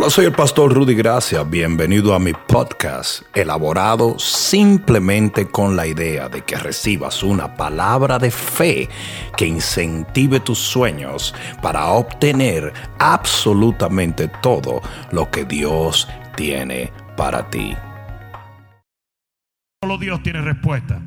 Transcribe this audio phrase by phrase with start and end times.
[0.00, 1.42] Hola, soy el pastor Rudy Gracia.
[1.42, 8.30] Bienvenido a mi podcast, elaborado simplemente con la idea de que recibas una palabra de
[8.30, 8.88] fe
[9.36, 14.80] que incentive tus sueños para obtener absolutamente todo
[15.12, 17.76] lo que Dios tiene para ti.
[19.82, 20.98] Solo Dios tiene respuesta.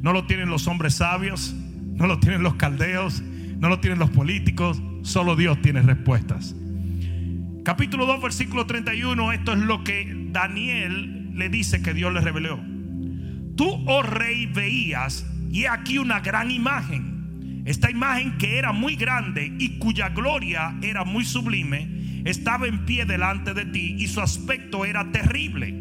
[0.00, 1.54] No lo tienen los hombres sabios,
[1.94, 6.56] no lo tienen los caldeos, no lo tienen los políticos, solo Dios tiene respuestas.
[7.64, 12.58] Capítulo 2, versículo 31, esto es lo que Daniel le dice que Dios le reveló.
[13.56, 17.62] Tú, oh rey, veías y aquí una gran imagen.
[17.64, 23.04] Esta imagen que era muy grande y cuya gloria era muy sublime, estaba en pie
[23.04, 25.72] delante de ti y su aspecto era terrible.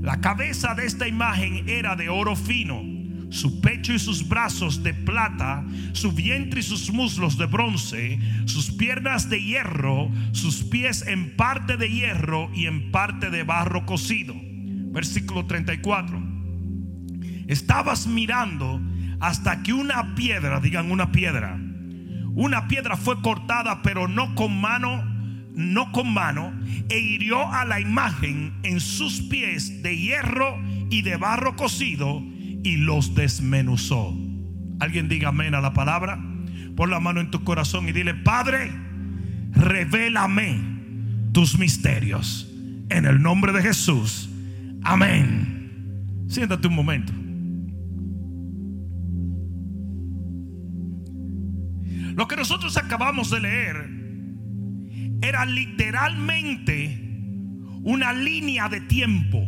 [0.00, 2.97] La cabeza de esta imagen era de oro fino
[3.30, 8.70] su pecho y sus brazos de plata, su vientre y sus muslos de bronce, sus
[8.70, 14.34] piernas de hierro, sus pies en parte de hierro y en parte de barro cocido.
[14.34, 16.22] Versículo 34.
[17.46, 18.80] Estabas mirando
[19.20, 21.58] hasta que una piedra, digan una piedra,
[22.34, 25.04] una piedra fue cortada pero no con mano,
[25.54, 26.52] no con mano,
[26.88, 32.22] e hirió a la imagen en sus pies de hierro y de barro cocido
[32.68, 34.14] y los desmenuzó.
[34.78, 36.22] Alguien diga amén a la palabra.
[36.76, 38.70] Pon la mano en tu corazón y dile, Padre,
[39.52, 40.60] revélame
[41.32, 42.52] tus misterios.
[42.90, 44.28] En el nombre de Jesús.
[44.82, 46.26] Amén.
[46.28, 47.12] Siéntate un momento.
[52.14, 53.90] Lo que nosotros acabamos de leer
[55.22, 57.00] era literalmente
[57.82, 59.46] una línea de tiempo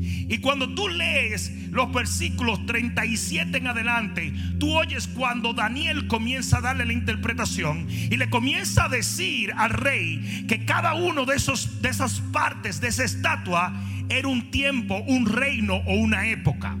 [0.00, 6.60] y cuando tú lees los versículos 37 en adelante, tú oyes cuando Daniel comienza a
[6.60, 11.82] darle la interpretación y le comienza a decir al rey que cada uno de, esos,
[11.82, 13.74] de esas partes de esa estatua
[14.08, 16.76] era un tiempo, un reino o una época.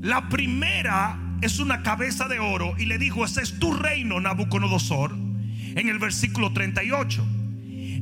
[0.00, 5.12] La primera es una cabeza de oro y le dijo, ese es tu reino, Nabucodonosor,
[5.12, 7.26] en el versículo 38.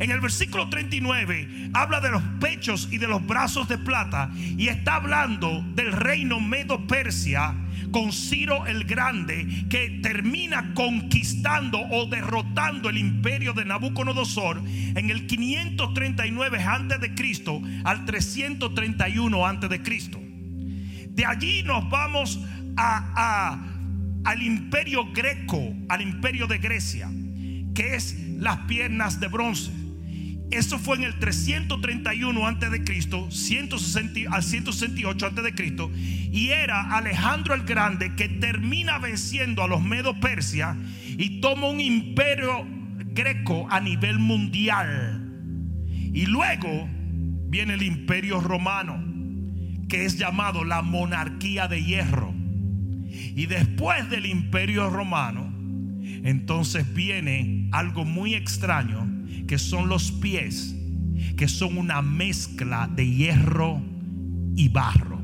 [0.00, 4.68] En el versículo 39 habla de los pechos y de los brazos de plata y
[4.68, 7.54] está hablando del reino Medo-Persia
[7.92, 15.26] con Ciro el Grande que termina conquistando o derrotando el imperio de Nabucodonosor en el
[15.26, 20.18] 539 antes de Cristo al 331 antes de Cristo.
[20.18, 22.40] De allí nos vamos
[22.78, 23.62] a,
[24.24, 27.10] al imperio greco, al imperio de Grecia,
[27.74, 29.89] que es las piernas de bronce.
[30.50, 33.32] Eso fue en el 331 antes de Cristo, al
[34.42, 40.18] 168 antes de Cristo, y era Alejandro el Grande que termina venciendo a los Medo
[40.18, 42.66] Persia y toma un imperio
[43.14, 45.24] greco a nivel mundial.
[46.12, 46.88] Y luego
[47.48, 49.04] viene el imperio romano,
[49.88, 52.34] que es llamado la monarquía de hierro.
[53.08, 55.52] Y después del imperio romano,
[56.24, 59.09] entonces viene algo muy extraño
[59.50, 60.76] que son los pies,
[61.36, 63.82] que son una mezcla de hierro
[64.54, 65.20] y barro.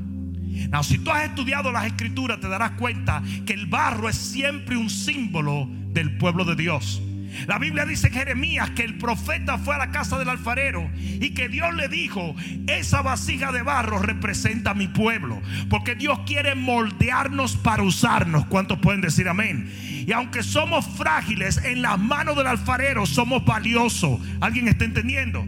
[0.69, 4.75] Now, si tú has estudiado las escrituras, te darás cuenta que el barro es siempre
[4.75, 7.01] un símbolo del pueblo de Dios.
[7.47, 11.31] La Biblia dice en Jeremías que el profeta fue a la casa del alfarero y
[11.31, 12.35] que Dios le dijo,
[12.67, 18.45] esa vasija de barro representa a mi pueblo, porque Dios quiere moldearnos para usarnos.
[18.47, 19.71] ¿Cuántos pueden decir amén?
[20.07, 24.19] Y aunque somos frágiles en las manos del alfarero, somos valiosos.
[24.39, 25.45] ¿Alguien está entendiendo?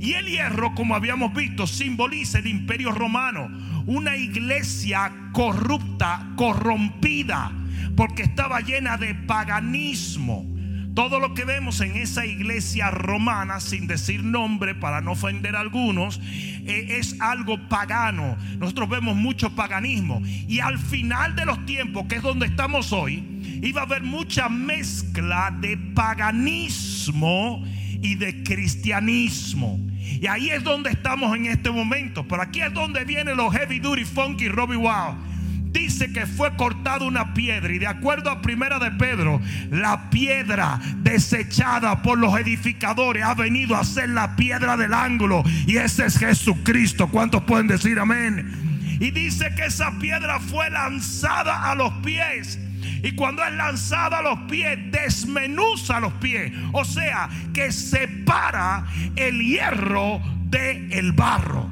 [0.00, 3.50] Y el hierro, como habíamos visto, simboliza el imperio romano,
[3.86, 7.52] una iglesia corrupta, corrompida,
[7.96, 10.49] porque estaba llena de paganismo.
[10.94, 15.60] Todo lo que vemos en esa iglesia romana, sin decir nombre para no ofender a
[15.60, 18.36] algunos, eh, es algo pagano.
[18.58, 20.20] Nosotros vemos mucho paganismo.
[20.24, 23.22] Y al final de los tiempos, que es donde estamos hoy,
[23.62, 27.64] iba a haber mucha mezcla de paganismo
[28.02, 29.78] y de cristianismo.
[30.20, 32.26] Y ahí es donde estamos en este momento.
[32.26, 35.29] Pero aquí es donde vienen los heavy duty funky Robbie Wow
[35.72, 39.40] dice que fue cortada una piedra y de acuerdo a primera de Pedro,
[39.70, 45.76] la piedra desechada por los edificadores ha venido a ser la piedra del ángulo y
[45.76, 47.08] ese es Jesucristo.
[47.08, 48.70] ¿Cuántos pueden decir amén?
[49.00, 52.58] Y dice que esa piedra fue lanzada a los pies.
[53.02, 56.52] Y cuando es lanzada a los pies, desmenuza los pies.
[56.72, 58.84] O sea, que separa
[59.16, 61.70] el hierro del el barro.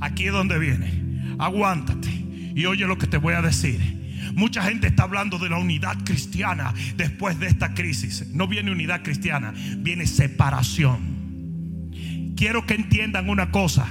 [0.00, 1.36] Aquí es donde viene.
[1.38, 2.08] Aguántate
[2.54, 4.01] y oye lo que te voy a decir.
[4.34, 8.28] Mucha gente está hablando de la unidad cristiana después de esta crisis.
[8.32, 11.92] No viene unidad cristiana, viene separación.
[12.36, 13.86] Quiero que entiendan una cosa.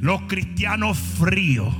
[0.00, 1.74] Los cristianos fríos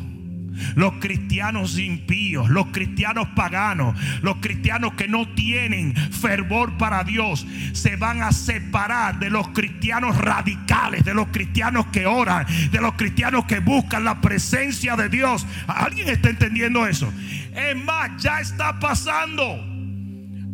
[0.75, 7.97] los cristianos impíos, los cristianos paganos, los cristianos que no tienen fervor para Dios, se
[7.97, 13.45] van a separar de los cristianos radicales, de los cristianos que oran, de los cristianos
[13.47, 15.47] que buscan la presencia de Dios.
[15.67, 17.13] ¿Alguien está entendiendo eso?
[17.55, 19.45] Es más, ya está pasando.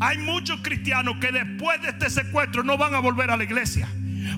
[0.00, 3.88] Hay muchos cristianos que después de este secuestro no van a volver a la iglesia.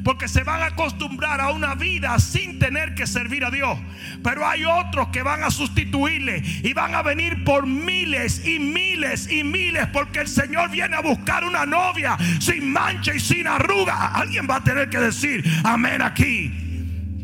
[0.05, 3.79] Porque se van a acostumbrar a una vida sin tener que servir a Dios.
[4.23, 9.31] Pero hay otros que van a sustituirle y van a venir por miles y miles
[9.31, 9.87] y miles.
[9.93, 14.09] Porque el Señor viene a buscar una novia sin mancha y sin arruga.
[14.09, 16.53] Alguien va a tener que decir amén aquí.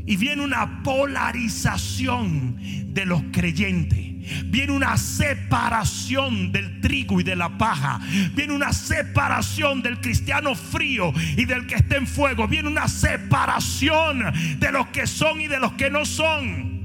[0.07, 2.57] Y viene una polarización
[2.95, 4.08] de los creyentes.
[4.47, 8.01] Viene una separación del trigo y de la paja.
[8.35, 12.49] Viene una separación del cristiano frío y del que está en fuego.
[12.49, 14.25] Viene una separación
[14.59, 16.79] de los que son y de los que no son.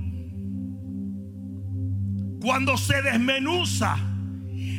[2.42, 4.12] Cuando se desmenuza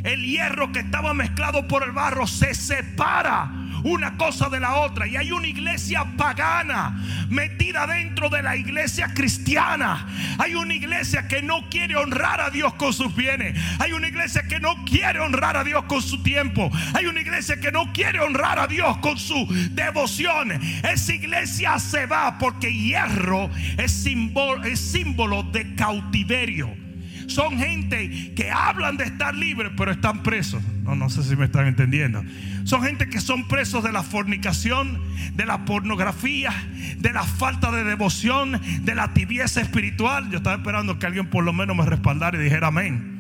[0.04, 3.50] el hierro que estaba mezclado por el barro, se separa
[3.84, 5.06] una cosa de la otra.
[5.06, 10.06] Y hay una iglesia pagana metida dentro de la iglesia cristiana.
[10.38, 13.58] Hay una iglesia que no quiere honrar a Dios con sus bienes.
[13.78, 16.70] Hay una iglesia que no quiere honrar a Dios con su tiempo.
[16.94, 20.52] Hay una iglesia que no quiere honrar a Dios con su devoción.
[20.82, 26.83] Esa iglesia se va porque hierro es símbolo, es símbolo de cautiverio.
[27.26, 30.62] Son gente que hablan de estar libres, pero están presos.
[30.82, 32.22] No, no sé si me están entendiendo.
[32.64, 35.00] Son gente que son presos de la fornicación,
[35.34, 36.52] de la pornografía,
[36.98, 40.30] de la falta de devoción, de la tibieza espiritual.
[40.30, 43.14] Yo estaba esperando que alguien por lo menos me respaldara y dijera amén.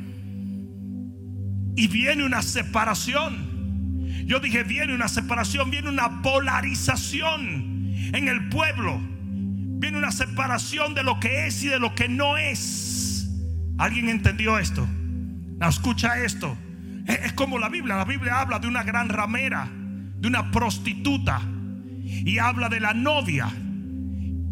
[1.76, 3.54] Y viene una separación.
[4.26, 9.00] Yo dije, viene una separación, viene una polarización en el pueblo.
[9.84, 13.03] Viene una separación de lo que es y de lo que no es.
[13.78, 14.86] ¿Alguien entendió esto?
[15.68, 16.56] escucha esto.
[17.06, 17.96] Es como la Biblia.
[17.96, 21.40] La Biblia habla de una gran ramera, de una prostituta.
[22.04, 23.48] Y habla de la novia.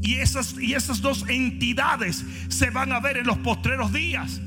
[0.02, 4.40] Y esas, y esas dos entidades se van a ver en los postreros días.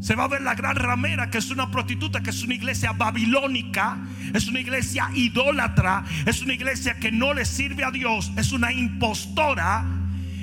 [0.00, 2.92] Se va a ver la gran ramera, que es una prostituta, que es una iglesia
[2.92, 3.98] babilónica,
[4.34, 8.72] es una iglesia idólatra, es una iglesia que no le sirve a Dios, es una
[8.72, 9.84] impostora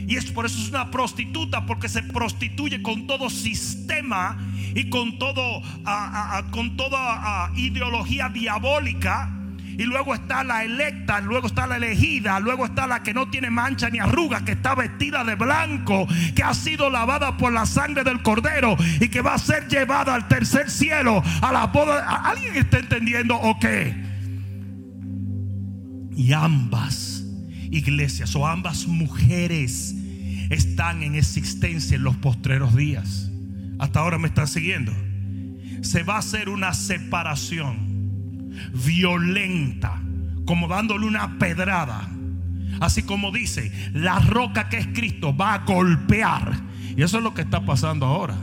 [0.07, 4.37] y es por eso es una prostituta, porque se prostituye con todo sistema
[4.75, 5.61] y con todo
[6.51, 9.39] con toda ideología diabólica.
[9.75, 13.49] Y luego está la electa, luego está la elegida, luego está la que no tiene
[13.49, 18.03] mancha ni arruga, que está vestida de blanco, que ha sido lavada por la sangre
[18.03, 22.05] del cordero y que va a ser llevada al tercer cielo, a la boda.
[22.23, 23.95] ¿Alguien está entendiendo o qué?
[26.15, 27.12] Y ambas
[27.73, 29.95] iglesias o ambas mujeres
[30.49, 33.31] están en existencia en los postreros días.
[33.79, 34.93] Hasta ahora me están siguiendo.
[35.81, 38.53] Se va a hacer una separación
[38.85, 40.01] violenta,
[40.45, 42.09] como dándole una pedrada.
[42.79, 46.61] Así como dice, la roca que es Cristo va a golpear.
[46.95, 48.37] Y eso es lo que está pasando ahora.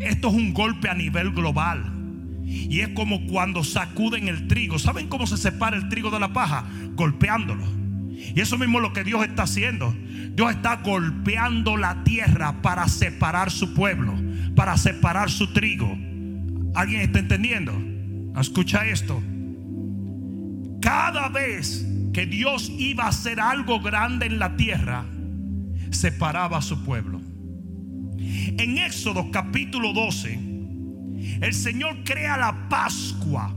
[0.00, 1.84] Esto es un golpe a nivel global.
[2.44, 4.78] Y es como cuando sacuden el trigo.
[4.78, 6.64] ¿Saben cómo se separa el trigo de la paja?
[6.94, 7.79] Golpeándolo.
[8.34, 9.94] Y eso mismo es lo que Dios está haciendo.
[10.34, 14.14] Dios está golpeando la tierra para separar su pueblo,
[14.54, 15.90] para separar su trigo.
[16.74, 17.72] ¿Alguien está entendiendo?
[18.38, 19.20] Escucha esto.
[20.80, 25.04] Cada vez que Dios iba a hacer algo grande en la tierra,
[25.90, 27.20] separaba a su pueblo.
[28.18, 30.34] En Éxodo capítulo 12,
[31.40, 33.54] el Señor crea la Pascua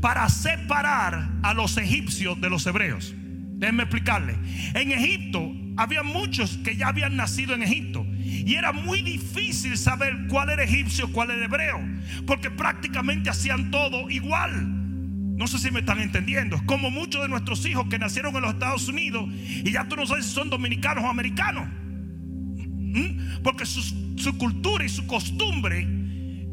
[0.00, 3.14] para separar a los egipcios de los hebreos.
[3.58, 4.36] Déjenme explicarle.
[4.74, 8.06] En Egipto había muchos que ya habían nacido en Egipto.
[8.22, 11.80] Y era muy difícil saber cuál era egipcio, cuál era hebreo.
[12.24, 15.36] Porque prácticamente hacían todo igual.
[15.36, 16.60] No sé si me están entendiendo.
[16.66, 20.06] Como muchos de nuestros hijos que nacieron en los Estados Unidos y ya tú no
[20.06, 21.68] sabes si son dominicanos o americanos.
[21.68, 23.42] ¿Mm?
[23.42, 23.82] Porque su,
[24.16, 25.86] su cultura y su costumbre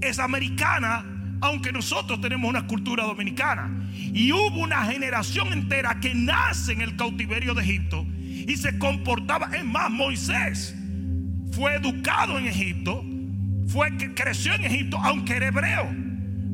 [0.01, 3.89] es americana aunque nosotros tenemos una cultura dominicana.
[3.93, 9.49] Y hubo una generación entera que nace en el cautiverio de Egipto y se comportaba.
[9.55, 10.75] Es más, Moisés
[11.51, 13.03] fue educado en Egipto,
[13.67, 15.89] fue creció en Egipto, aunque era hebreo.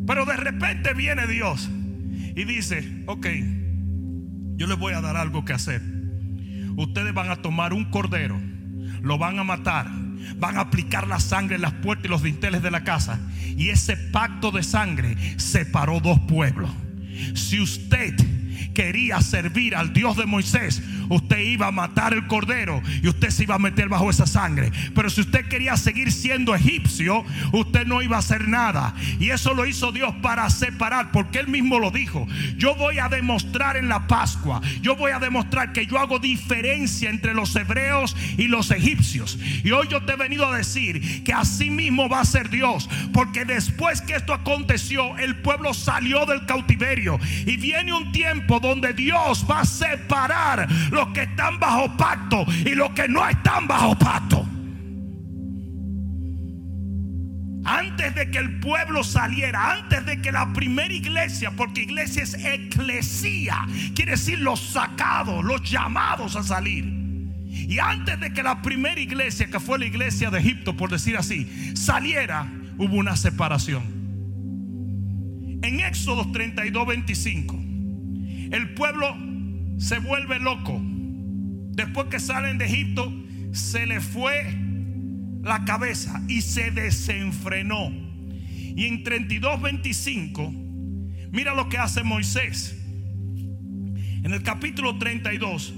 [0.06, 1.70] Pero de repente viene Dios
[2.36, 3.28] y dice, ok,
[4.56, 5.82] yo les voy a dar algo que hacer.
[6.76, 8.40] Ustedes van a tomar un cordero,
[9.02, 9.90] lo van a matar,
[10.38, 13.20] van a aplicar la sangre en las puertas y los dinteles de la casa.
[13.46, 16.72] Y ese pacto de sangre separó dos pueblos.
[17.36, 18.16] Si usted
[18.74, 23.44] quería servir al Dios de Moisés, usted iba a matar el cordero y usted se
[23.44, 24.72] iba a meter bajo esa sangre.
[24.96, 28.94] Pero si usted quería seguir siendo egipcio, usted no iba a hacer nada.
[29.20, 32.28] Y eso lo hizo Dios para separar, porque él mismo lo dijo.
[32.58, 37.10] Yo voy a demostrar en la Pascua, yo voy a demostrar que yo hago diferencia
[37.10, 39.38] entre los hebreos y los egipcios.
[39.64, 42.90] Y hoy yo te he venido a decir que así mismo va a ser Dios,
[43.14, 48.94] porque después que esto aconteció, el pueblo salió del cautiverio y viene un tiempo donde
[48.94, 53.98] Dios va a separar los que están bajo pacto y los que no están bajo
[53.98, 54.46] pacto.
[57.64, 62.34] Antes de que el pueblo saliera, antes de que la primera iglesia, porque iglesia es
[62.34, 67.02] eclesía, quiere decir los sacados, los llamados a salir.
[67.52, 71.18] Y antes de que la primera iglesia, que fue la iglesia de Egipto, por decir
[71.18, 73.84] así, saliera, hubo una separación.
[75.62, 77.61] En Éxodo 32, 25,
[78.52, 79.16] el pueblo
[79.78, 80.80] se vuelve loco.
[80.84, 83.12] Después que salen de Egipto,
[83.52, 84.56] se le fue
[85.42, 87.90] la cabeza y se desenfrenó.
[87.90, 90.54] Y en 32:25,
[91.32, 92.78] mira lo que hace Moisés.
[94.24, 95.74] En el capítulo 32,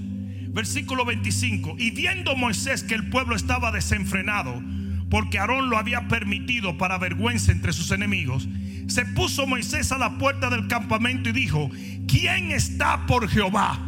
[0.50, 4.62] versículo 25, y viendo Moisés que el pueblo estaba desenfrenado,
[5.08, 8.48] porque Aarón lo había permitido para vergüenza entre sus enemigos,
[8.86, 11.70] se puso Moisés a la puerta del campamento y dijo,
[12.06, 13.78] ¿quién está por Jehová?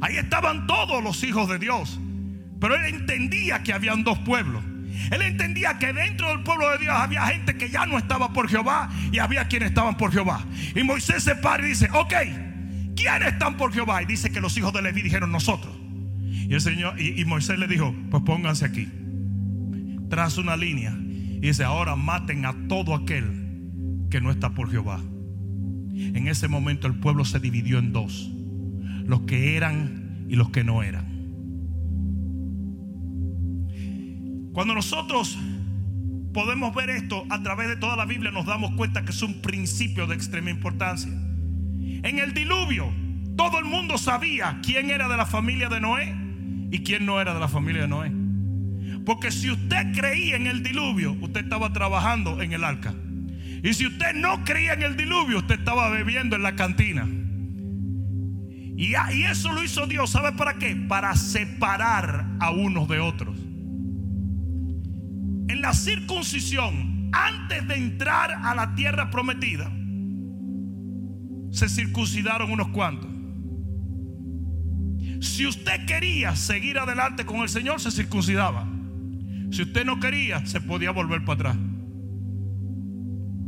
[0.00, 2.00] Ahí estaban todos los hijos de Dios.
[2.60, 4.62] Pero él entendía que habían dos pueblos.
[5.10, 8.48] Él entendía que dentro del pueblo de Dios había gente que ya no estaba por
[8.48, 10.44] Jehová y había quienes estaban por Jehová.
[10.74, 12.14] Y Moisés se para y dice, ok,
[12.96, 14.02] ¿quiénes están por Jehová?
[14.02, 15.74] Y dice que los hijos de Leví dijeron nosotros.
[16.20, 18.88] Y el Señor y, y Moisés le dijo, pues pónganse aquí.
[20.10, 20.96] Tras una línea.
[20.98, 23.47] Y dice, ahora maten a todo aquel
[24.10, 25.00] que no está por Jehová.
[25.00, 28.30] En ese momento el pueblo se dividió en dos.
[29.04, 31.18] Los que eran y los que no eran.
[34.52, 35.38] Cuando nosotros
[36.32, 39.40] podemos ver esto a través de toda la Biblia, nos damos cuenta que es un
[39.40, 41.12] principio de extrema importancia.
[41.12, 42.92] En el diluvio,
[43.36, 46.14] todo el mundo sabía quién era de la familia de Noé
[46.70, 48.12] y quién no era de la familia de Noé.
[49.04, 52.94] Porque si usted creía en el diluvio, usted estaba trabajando en el arca.
[53.62, 57.06] Y si usted no creía en el diluvio, usted estaba bebiendo en la cantina.
[58.76, 60.76] Y, y eso lo hizo Dios, ¿sabe para qué?
[60.76, 63.36] Para separar a unos de otros.
[65.48, 69.72] En la circuncisión, antes de entrar a la tierra prometida,
[71.50, 73.10] se circuncidaron unos cuantos.
[75.20, 78.68] Si usted quería seguir adelante con el Señor, se circuncidaba.
[79.50, 81.67] Si usted no quería, se podía volver para atrás.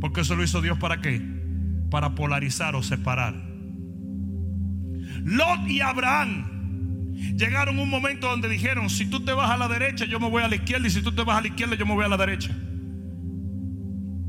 [0.01, 1.21] Porque eso lo hizo Dios para qué?
[1.89, 3.35] Para polarizar o separar.
[5.23, 10.05] Lot y Abraham llegaron un momento donde dijeron, si tú te vas a la derecha,
[10.05, 11.85] yo me voy a la izquierda, y si tú te vas a la izquierda, yo
[11.85, 12.53] me voy a la derecha.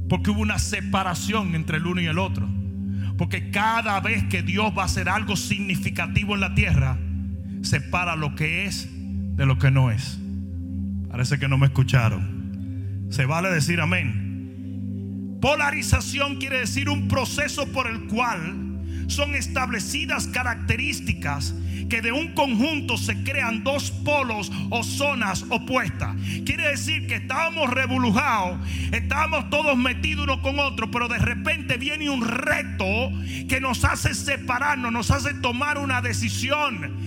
[0.08, 2.46] Porque hubo una separación entre el uno y el otro.
[3.16, 6.98] Porque cada vez que Dios va a hacer algo significativo en la tierra,
[7.62, 10.20] separa lo que es de lo que no es.
[11.08, 13.06] Parece que no me escucharon.
[13.10, 14.21] Se vale decir amén.
[15.42, 18.54] Polarización quiere decir un proceso por el cual
[19.08, 21.52] son establecidas características
[21.90, 26.14] que de un conjunto se crean dos polos o zonas opuestas.
[26.46, 28.56] Quiere decir que estábamos revolujados,
[28.92, 33.10] estábamos todos metidos uno con otro, pero de repente viene un reto
[33.48, 36.98] que nos hace separarnos, nos hace tomar una decisión.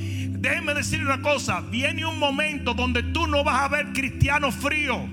[0.42, 5.08] Déjenme decir una cosa, viene un momento donde tú no vas a ver cristiano frío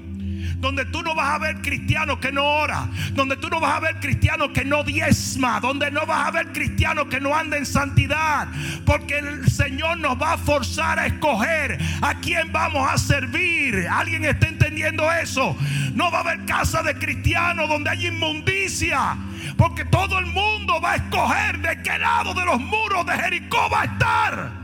[0.57, 3.81] donde tú no vas a ver cristiano que no ora, donde tú no vas a
[3.81, 7.67] ver cristiano que no diezma, donde no vas a ver cristiano que no anda en
[7.67, 8.49] santidad,
[8.85, 13.87] porque el Señor nos va a forzar a escoger a quién vamos a servir.
[13.89, 15.57] ¿Alguien está entendiendo eso?
[15.95, 19.17] No va a haber casa de cristiano donde hay inmundicia,
[19.57, 23.69] porque todo el mundo va a escoger de qué lado de los muros de Jericó
[23.71, 24.62] va a estar.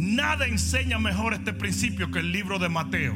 [0.00, 3.14] Nada enseña mejor este principio que el libro de Mateo.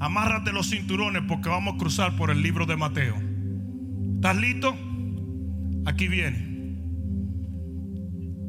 [0.00, 3.14] Amárrate los cinturones porque vamos a cruzar por el libro de Mateo.
[4.16, 4.76] ¿Estás listo?
[5.86, 6.74] Aquí viene.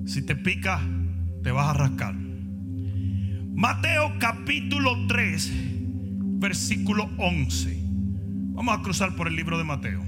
[0.07, 0.81] Si te pica,
[1.43, 2.15] te vas a rascar.
[2.15, 5.51] Mateo capítulo 3,
[6.39, 7.83] versículo 11.
[8.55, 10.03] Vamos a cruzar por el libro de Mateo.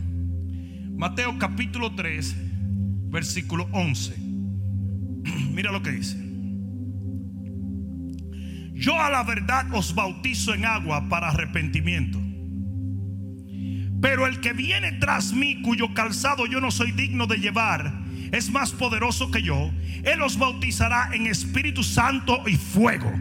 [0.98, 2.36] Mateo capítulo 3,
[3.12, 4.16] versículo 11.
[5.54, 6.25] Mira lo que dice.
[8.75, 12.22] Yo a la verdad os bautizo en agua para arrepentimiento.
[14.01, 18.01] Pero el que viene tras mí, cuyo calzado yo no soy digno de llevar,
[18.34, 19.72] es más poderoso que yo.
[20.03, 23.12] Él os bautizará en Espíritu Santo y fuego.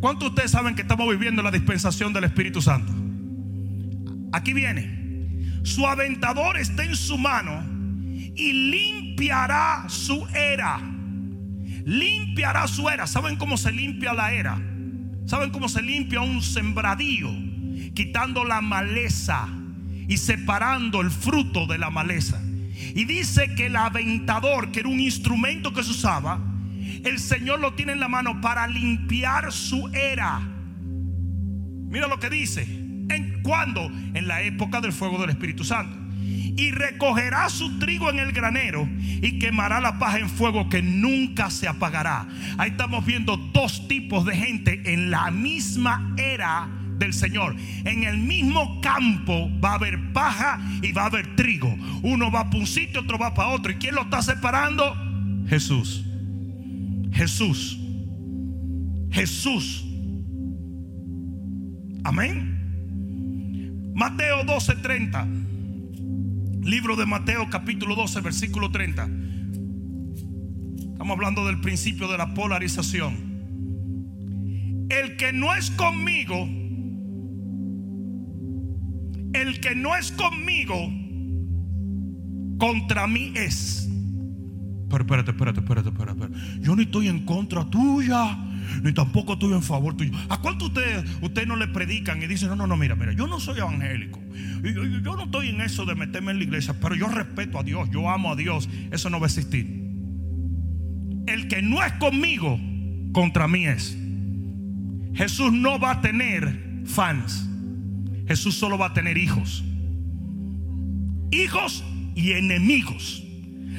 [0.00, 2.92] ¿Cuántos de ustedes saben que estamos viviendo la dispensación del Espíritu Santo?
[4.32, 5.62] Aquí viene.
[5.62, 7.64] Su aventador está en su mano
[8.34, 10.80] y limpiará su era.
[11.84, 13.06] Limpiará su era.
[13.06, 14.73] ¿Saben cómo se limpia la era?
[15.26, 17.30] ¿Saben cómo se limpia un sembradío?
[17.94, 19.48] Quitando la maleza
[20.08, 22.40] y separando el fruto de la maleza.
[22.94, 26.40] Y dice que el aventador, que era un instrumento que se usaba,
[27.04, 30.40] el Señor lo tiene en la mano para limpiar su era.
[31.88, 32.62] Mira lo que dice.
[32.62, 33.90] ¿En cuándo?
[34.14, 36.03] En la época del fuego del Espíritu Santo.
[36.56, 41.50] Y recogerá su trigo en el granero y quemará la paja en fuego que nunca
[41.50, 42.28] se apagará.
[42.58, 46.68] Ahí estamos viendo dos tipos de gente en la misma era
[46.98, 47.56] del Señor.
[47.84, 51.74] En el mismo campo va a haber paja y va a haber trigo.
[52.02, 53.72] Uno va para un sitio, otro va para otro.
[53.72, 54.94] ¿Y quién lo está separando?
[55.48, 56.04] Jesús.
[57.12, 57.78] Jesús.
[59.10, 59.84] Jesús.
[62.04, 63.92] Amén.
[63.94, 65.43] Mateo 12:30.
[66.64, 69.06] Libro de Mateo capítulo 12, versículo 30.
[70.92, 74.86] Estamos hablando del principio de la polarización.
[74.88, 76.48] El que no es conmigo,
[79.34, 80.74] el que no es conmigo,
[82.56, 83.86] contra mí es.
[84.88, 86.28] Pero espérate, espérate, espérate, espérate.
[86.60, 88.38] Yo ni estoy en contra tuya,
[88.82, 90.12] ni tampoco estoy en favor tuyo.
[90.28, 93.26] ¿A cuánto ustedes usted no le predican y dicen, no, no, no, mira, mira, yo
[93.26, 94.20] no soy evangélico.
[94.62, 97.58] Yo, yo, yo no estoy en eso de meterme en la iglesia, pero yo respeto
[97.58, 98.68] a Dios, yo amo a Dios.
[98.90, 99.84] Eso no va a existir.
[101.26, 102.58] El que no es conmigo,
[103.12, 103.96] contra mí es.
[105.14, 107.48] Jesús no va a tener fans.
[108.26, 109.64] Jesús solo va a tener hijos.
[111.30, 111.84] Hijos
[112.14, 113.22] y enemigos.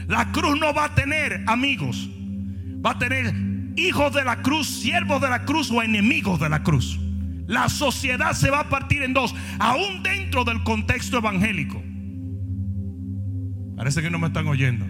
[0.08, 2.10] La cruz no va a tener amigos.
[2.86, 3.34] Va a tener
[3.76, 7.00] hijos de la cruz, siervos de la cruz o enemigos de la cruz.
[7.48, 11.82] La sociedad se va a partir en dos, aún dentro del contexto evangélico.
[13.76, 14.86] Parece que no me están oyendo.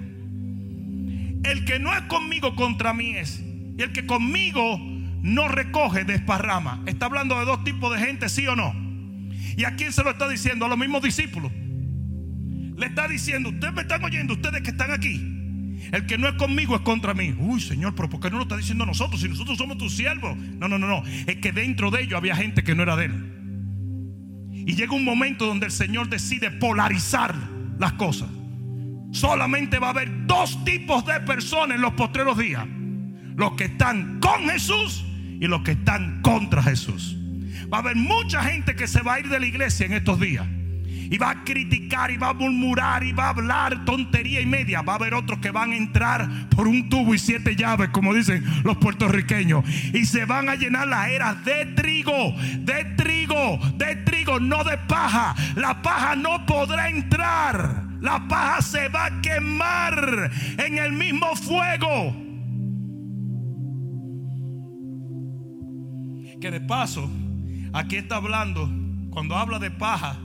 [1.44, 3.44] El que no es conmigo contra mí es.
[3.78, 4.80] Y el que conmigo
[5.22, 6.82] no recoge desparrama.
[6.86, 8.74] Está hablando de dos tipos de gente, sí o no.
[9.58, 10.66] ¿Y a quién se lo está diciendo?
[10.66, 11.52] A los mismos discípulos.
[12.78, 15.35] Le está diciendo, ustedes me están oyendo, ustedes que están aquí.
[15.92, 17.34] El que no es conmigo es contra mí.
[17.38, 20.38] Uy, Señor, pero ¿por qué no lo está diciendo nosotros si nosotros somos tus siervos?
[20.38, 21.04] No, no, no, no.
[21.28, 23.36] Es que dentro de ellos había gente que no era de él.
[24.52, 27.36] Y llega un momento donde el Señor decide polarizar
[27.78, 28.30] las cosas.
[29.12, 32.66] Solamente va a haber dos tipos de personas en los postreros días.
[33.36, 35.06] Los que están con Jesús
[35.40, 37.16] y los que están contra Jesús.
[37.72, 40.20] Va a haber mucha gente que se va a ir de la iglesia en estos
[40.20, 40.46] días.
[41.10, 44.82] Y va a criticar y va a murmurar y va a hablar tontería y media.
[44.82, 48.14] Va a haber otros que van a entrar por un tubo y siete llaves, como
[48.14, 49.64] dicen los puertorriqueños.
[49.94, 54.78] Y se van a llenar las eras de trigo, de trigo, de trigo, no de
[54.78, 55.36] paja.
[55.56, 57.86] La paja no podrá entrar.
[58.02, 62.16] La paja se va a quemar en el mismo fuego.
[66.40, 67.10] Que de paso,
[67.74, 68.70] aquí está hablando,
[69.10, 70.20] cuando habla de paja,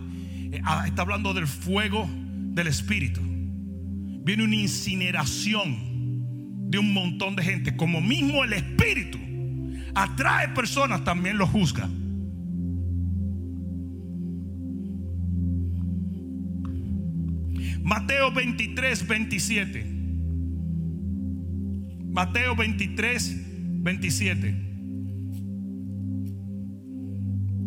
[0.53, 3.21] está hablando del fuego del Espíritu.
[3.23, 5.91] Viene una incineración
[6.71, 7.77] de un montón de gente.
[7.77, 9.19] Como mismo el Espíritu
[9.95, 11.89] atrae personas, también lo juzga.
[17.83, 19.87] Mateo 23, 27.
[22.13, 23.37] Mateo 23,
[23.83, 24.71] 27.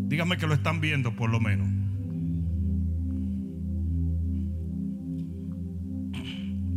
[0.07, 1.82] Dígame que lo están viendo por lo menos.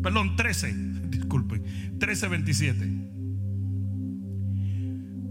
[0.06, 0.72] Perdón, 13.
[1.08, 1.98] Disculpen.
[1.98, 2.86] 13, 27.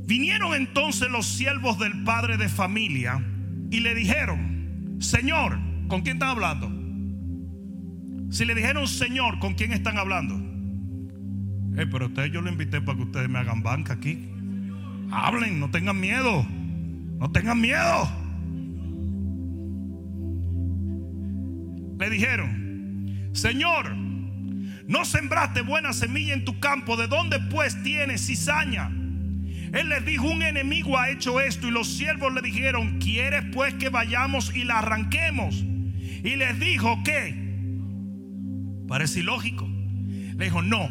[0.06, 3.26] Vinieron entonces los siervos del padre de familia
[3.72, 5.58] y le dijeron, Señor,
[5.88, 6.70] ¿con quién están hablando?
[8.30, 10.36] Si le dijeron Señor, ¿con quién están hablando?
[11.82, 14.28] Eh, pero ustedes yo lo invité para que ustedes me hagan banca aquí.
[15.10, 16.46] Hablen, no tengan miedo.
[17.18, 18.10] No tengan miedo.
[21.98, 24.05] Le dijeron, Señor,
[24.88, 28.92] no sembraste buena semilla en tu campo, ¿de dónde pues tienes cizaña?
[29.74, 33.74] Él les dijo, un enemigo ha hecho esto y los siervos le dijeron, ¿quieres pues
[33.74, 35.56] que vayamos y la arranquemos?
[36.24, 37.36] Y les dijo, ¿qué?
[38.88, 39.68] Parece ilógico.
[39.68, 40.90] Le dijo, no.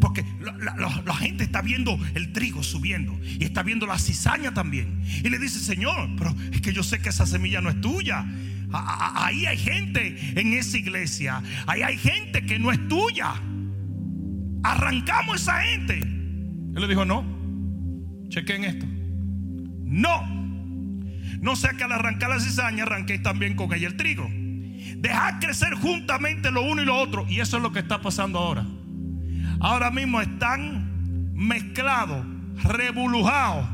[0.00, 5.02] Porque la, gente está viendo el trigo subiendo y está viendo la cizaña también.
[5.22, 8.24] Y le dice, Señor, pero es que yo sé que esa semilla no es tuya.
[8.72, 11.42] Ahí hay gente en esa iglesia.
[11.66, 13.34] Ahí hay gente que no es tuya.
[14.62, 15.98] Arrancamos esa gente.
[15.98, 17.24] Él le dijo, no.
[18.28, 18.86] Chequen esto.
[19.84, 20.26] No.
[21.40, 24.28] No sea que al arrancar la cizaña arranquéis también con ella el trigo.
[24.96, 27.26] Dejar crecer juntamente lo uno y lo otro.
[27.28, 28.64] Y eso es lo que está pasando ahora.
[29.60, 32.24] Ahora mismo están mezclados,
[32.62, 33.68] rebulujados.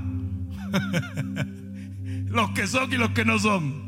[2.27, 3.88] los que son y los que no son.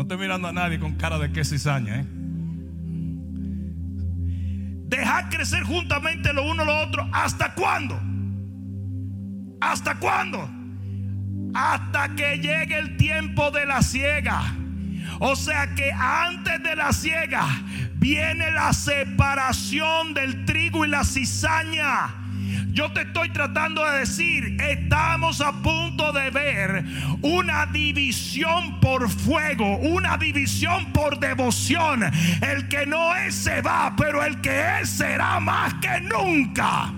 [0.00, 2.00] No estoy mirando a nadie con cara de que cizaña.
[2.00, 2.06] ¿eh?
[4.88, 7.06] Dejar crecer juntamente lo uno lo otro.
[7.12, 8.00] ¿Hasta cuándo?
[9.60, 10.48] ¿Hasta cuándo?
[11.52, 14.40] Hasta que llegue el tiempo de la ciega.
[15.18, 17.46] O sea que antes de la ciega
[17.96, 22.19] viene la separación del trigo y la cizaña.
[22.72, 26.84] Yo te estoy tratando de decir, estamos a punto de ver
[27.22, 32.02] una división por fuego, una división por devoción.
[32.40, 36.94] El que no es se va, pero el que es será más que nunca.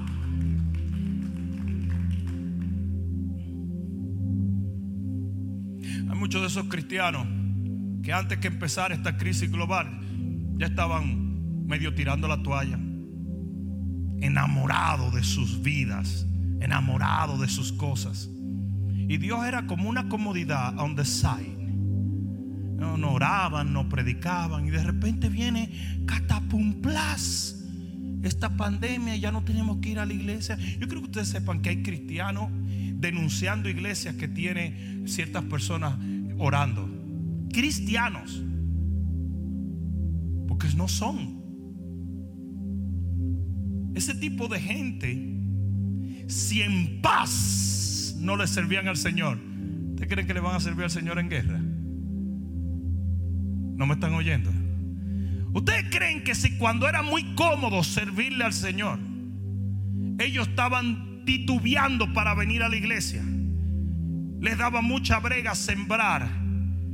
[6.11, 7.27] Hay muchos de esos cristianos
[8.03, 10.01] que antes que empezar esta crisis global
[10.59, 12.79] ya estaban medio tirando la toalla,
[14.23, 16.27] enamorados de sus vidas,
[16.61, 18.31] enamorados de sus cosas.
[19.09, 21.59] Y Dios era como una comodidad on the side.
[22.79, 25.71] No, oraban, no predicaban y de repente viene
[26.07, 27.59] catapumplas
[28.23, 30.57] esta pandemia, ya no tenemos que ir a la iglesia.
[30.79, 32.49] Yo creo que ustedes sepan que hay cristianos
[32.95, 35.99] denunciando iglesias que tiene ciertas personas
[36.39, 36.89] orando
[37.53, 38.43] cristianos.
[40.49, 41.42] Porque no son.
[43.95, 45.37] Ese tipo de gente,
[46.29, 49.39] si en paz no le servían al Señor,
[49.91, 51.59] ¿ustedes creen que le van a servir al Señor en guerra?
[53.77, 54.51] ¿No me están oyendo?
[55.53, 58.99] ¿Ustedes creen que si cuando era muy cómodo servirle al Señor,
[60.19, 63.23] ellos estaban titubeando para venir a la iglesia?
[64.41, 66.42] Les daba mucha brega sembrar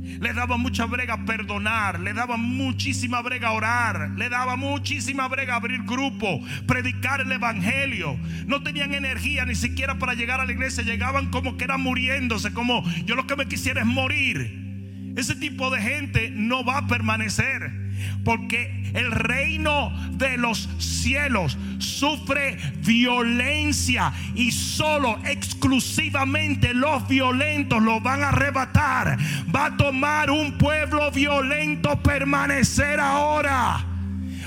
[0.01, 5.83] le daba mucha brega perdonar, le daba muchísima brega orar, le daba muchísima brega abrir
[5.83, 8.19] grupo, predicar el evangelio.
[8.45, 12.53] No tenían energía ni siquiera para llegar a la iglesia, llegaban como que eran muriéndose,
[12.53, 14.69] como yo lo que me quisiera es morir.
[15.15, 17.88] Ese tipo de gente no va a permanecer.
[18.23, 28.23] Porque el reino de los cielos sufre violencia y solo exclusivamente los violentos lo van
[28.23, 29.17] a arrebatar.
[29.53, 33.85] Va a tomar un pueblo violento permanecer ahora.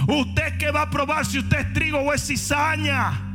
[0.07, 3.29] Usted que va a probar si usted es trigo o es cizaña.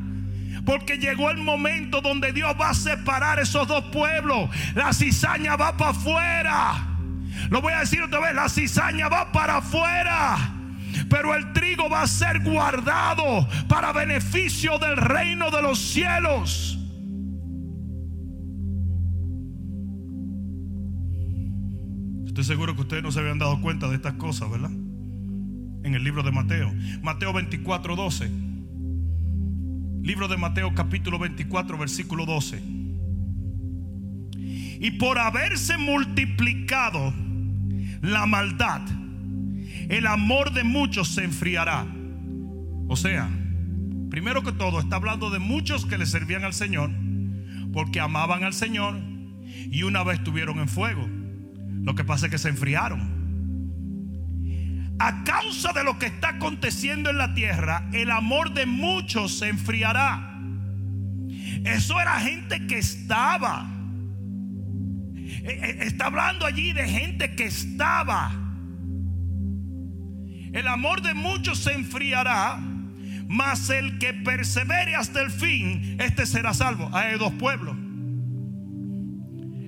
[0.66, 4.50] Porque llegó el momento donde Dios va a separar esos dos pueblos.
[4.76, 6.97] La cizaña va para afuera.
[7.50, 10.54] Lo voy a decir otra vez, la cizaña va para afuera.
[11.10, 16.78] Pero el trigo va a ser guardado para beneficio del reino de los cielos.
[22.26, 24.70] Estoy seguro que ustedes no se habían dado cuenta de estas cosas, ¿verdad?
[24.70, 26.72] En el libro de Mateo.
[27.02, 28.30] Mateo 24, 12.
[30.04, 32.62] Libro de Mateo capítulo 24, versículo 12.
[34.80, 37.14] Y por haberse multiplicado
[38.02, 38.82] la maldad,
[39.90, 41.86] el amor de muchos se enfriará.
[42.88, 43.30] O sea,
[44.10, 46.92] primero que todo, está hablando de muchos que le servían al Señor,
[47.74, 49.00] porque amaban al Señor
[49.72, 51.08] y una vez estuvieron en fuego.
[51.84, 53.18] Lo que pasa es que se enfriaron.
[55.00, 59.48] A causa de lo que está aconteciendo en la tierra, el amor de muchos se
[59.48, 60.42] enfriará.
[61.64, 63.77] Eso era gente que estaba
[65.48, 68.32] está hablando allí de gente que estaba.
[70.54, 72.60] El amor de muchos se enfriará,
[73.28, 76.90] mas el que persevere hasta el fin, este será salvo.
[76.94, 77.76] Hay dos pueblos.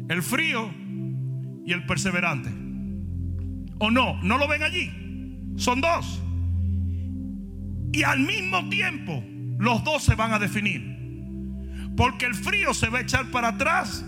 [0.10, 0.74] El frío
[1.66, 2.50] y el perseverante.
[3.78, 4.22] ¿O no?
[4.24, 4.92] ¿No lo ven allí?
[5.56, 6.22] Son dos.
[7.92, 9.24] Y al mismo tiempo,
[9.58, 10.98] los dos se van a definir.
[11.96, 14.06] Porque el frío se va a echar para atrás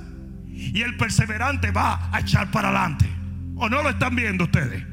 [0.54, 3.06] y el perseverante va a echar para adelante.
[3.56, 4.84] ¿O no lo están viendo ustedes?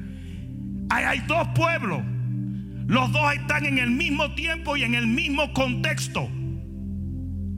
[0.90, 2.02] hay dos pueblos.
[2.86, 6.28] Los dos están en el mismo tiempo y en el mismo contexto.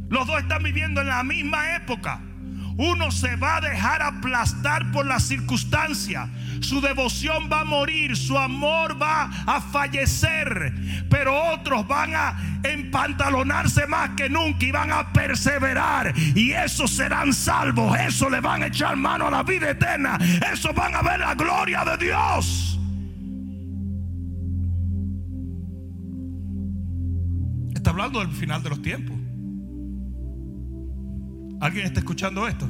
[0.09, 2.21] Los dos están viviendo en la misma época.
[2.81, 6.27] Uno se va a dejar aplastar por las circunstancias.
[6.61, 10.73] Su devoción va a morir, su amor va a fallecer.
[11.11, 16.15] Pero otros van a empantalonarse más que nunca y van a perseverar.
[16.35, 17.99] Y esos serán salvos.
[18.01, 20.19] Eso le van a echar mano a la vida eterna.
[20.51, 22.81] Esos van a ver la gloria de Dios.
[27.75, 29.20] Está hablando del final de los tiempos.
[31.61, 32.67] ¿Alguien está escuchando esto?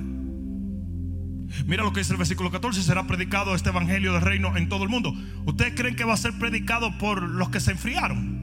[1.67, 4.83] Mira lo que dice el versículo 14, será predicado este evangelio del reino en todo
[4.85, 5.15] el mundo.
[5.47, 8.41] ¿Ustedes creen que va a ser predicado por los que se enfriaron?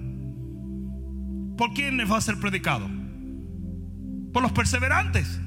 [1.57, 2.89] ¿Por quiénes va a ser predicado?
[4.31, 5.39] Por los perseverantes.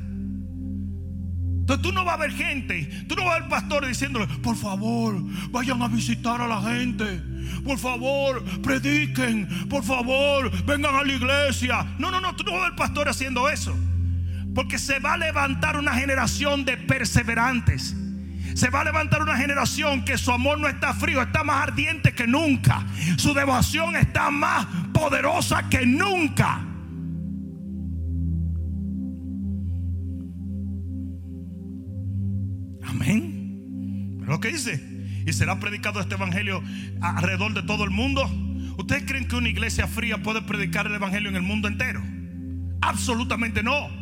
[1.61, 4.57] Entonces tú no vas a ver gente, tú no vas a ver pastores diciéndole, por
[4.57, 7.23] favor, vayan a visitar a la gente.
[7.65, 9.49] Por favor, prediquen.
[9.69, 11.95] Por favor, vengan a la iglesia.
[11.99, 13.77] No, no, no, tú no vas a ver pastores haciendo eso.
[14.55, 17.95] Porque se va a levantar una generación de perseverantes.
[18.55, 22.13] Se va a levantar una generación que su amor no está frío, está más ardiente
[22.13, 22.85] que nunca.
[23.17, 26.67] Su devoción está más poderosa que nunca.
[32.85, 34.21] Amén.
[34.27, 34.87] Lo que dice.
[35.27, 36.63] Y será predicado este evangelio
[37.01, 38.29] alrededor de todo el mundo.
[38.79, 42.03] ¿Ustedes creen que una iglesia fría puede predicar el evangelio en el mundo entero?
[42.81, 44.00] Absolutamente no.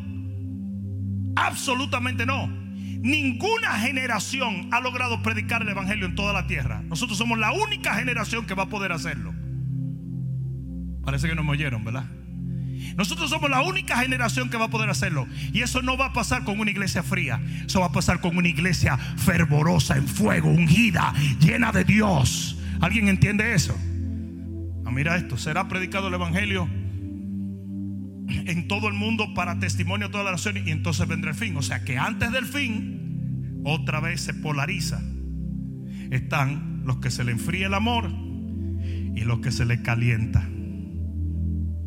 [1.46, 2.48] Absolutamente no.
[2.48, 6.82] Ninguna generación ha logrado predicar el Evangelio en toda la tierra.
[6.82, 9.32] Nosotros somos la única generación que va a poder hacerlo.
[11.04, 12.06] Parece que no me oyeron, ¿verdad?
[12.96, 15.26] Nosotros somos la única generación que va a poder hacerlo.
[15.52, 17.40] Y eso no va a pasar con una iglesia fría.
[17.64, 22.58] Eso va a pasar con una iglesia fervorosa, en fuego, ungida, llena de Dios.
[22.80, 23.76] ¿Alguien entiende eso?
[24.84, 25.36] Ah, mira esto.
[25.36, 26.68] Será predicado el Evangelio
[28.28, 31.56] en todo el mundo para testimonio a todas las naciones y entonces vendrá el fin.
[31.56, 35.00] O sea que antes del fin, otra vez se polariza.
[36.10, 40.48] Están los que se le enfría el amor y los que se le calienta.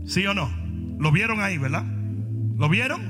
[0.06, 0.50] ¿Sí o no?
[1.00, 1.86] ¿Lo vieron ahí, verdad?
[2.58, 3.02] ¿Lo vieron?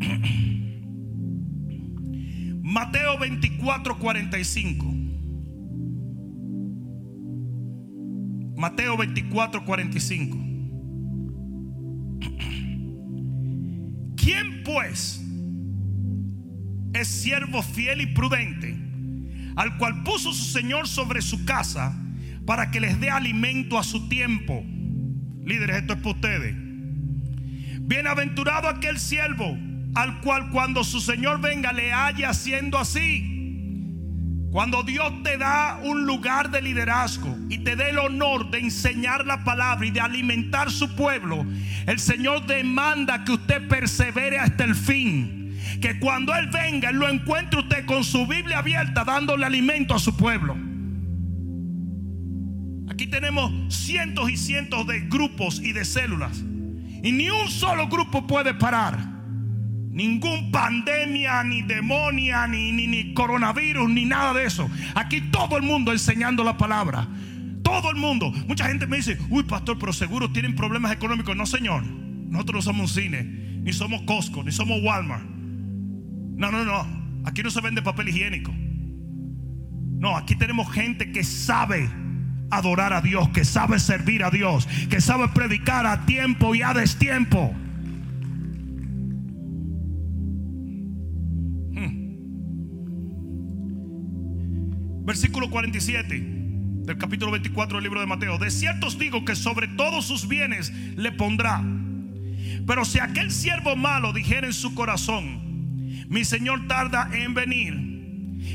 [2.62, 4.94] Mateo 24, 45.
[8.56, 10.47] Mateo 24, 45.
[14.28, 15.24] ¿Quién pues
[16.92, 18.76] es siervo fiel y prudente,
[19.56, 21.98] al cual puso su Señor sobre su casa
[22.44, 24.62] para que les dé alimento a su tiempo?
[25.46, 26.54] Líderes, esto es para ustedes.
[27.80, 29.56] Bienaventurado aquel siervo
[29.94, 33.37] al cual cuando su Señor venga le haya haciendo así.
[34.50, 39.26] Cuando Dios te da un lugar de liderazgo y te dé el honor de enseñar
[39.26, 41.44] la palabra y de alimentar su pueblo,
[41.86, 45.54] el Señor demanda que usted persevere hasta el fin.
[45.82, 49.98] Que cuando Él venga, Él lo encuentre usted con su Biblia abierta dándole alimento a
[49.98, 50.56] su pueblo.
[52.90, 56.38] Aquí tenemos cientos y cientos de grupos y de células.
[57.02, 59.17] Y ni un solo grupo puede parar.
[59.90, 64.68] Ningún pandemia, ni demonia, ni, ni, ni coronavirus, ni nada de eso.
[64.94, 67.08] Aquí todo el mundo enseñando la palabra.
[67.62, 68.30] Todo el mundo.
[68.46, 71.36] Mucha gente me dice, uy, pastor, pero seguro tienen problemas económicos.
[71.36, 71.84] No, señor.
[71.84, 75.24] Nosotros no somos un cine, ni somos Costco, ni somos Walmart.
[75.24, 76.86] No, no, no.
[77.24, 78.54] Aquí no se vende papel higiénico.
[79.98, 81.88] No, aquí tenemos gente que sabe
[82.50, 86.72] adorar a Dios, que sabe servir a Dios, que sabe predicar a tiempo y a
[86.72, 87.54] destiempo.
[95.08, 96.22] Versículo 47
[96.84, 98.36] del capítulo 24 del libro de Mateo.
[98.36, 101.64] De cierto os digo que sobre todos sus bienes le pondrá.
[102.66, 107.72] Pero si aquel siervo malo dijera en su corazón, mi Señor tarda en venir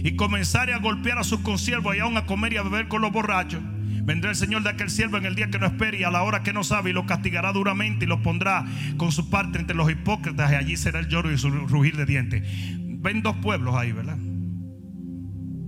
[0.04, 3.02] y comenzare a golpear a sus consiervos y aún a comer y a beber con
[3.02, 3.64] los borrachos,
[4.04, 6.22] vendrá el Señor de aquel siervo en el día que no espere y a la
[6.22, 8.64] hora que no sabe y lo castigará duramente y lo pondrá
[8.98, 12.06] con su parte entre los hipócritas y allí será el lloro y su rugir de
[12.06, 12.44] dientes.
[12.78, 14.20] Ven dos pueblos ahí, ¿verdad?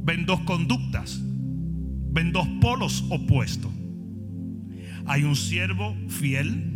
[0.05, 3.71] Ven dos conductas, ven dos polos opuestos.
[5.07, 6.71] Hay un siervo fiel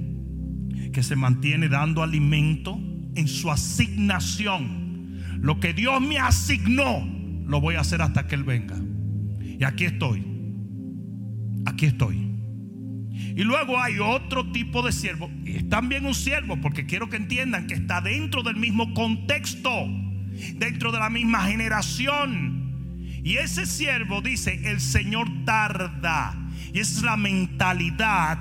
[0.91, 2.79] que se mantiene dando alimento
[3.15, 5.19] en su asignación.
[5.39, 7.07] Lo que Dios me asignó,
[7.45, 8.77] lo voy a hacer hasta que Él venga.
[9.41, 10.25] Y aquí estoy.
[11.65, 12.29] Aquí estoy.
[13.11, 15.29] Y luego hay otro tipo de siervo.
[15.45, 19.69] Y es también un siervo, porque quiero que entiendan que está dentro del mismo contexto,
[20.55, 22.58] dentro de la misma generación.
[23.29, 26.35] Y ese siervo dice, el Señor tarda.
[26.73, 28.39] Y esa es la mentalidad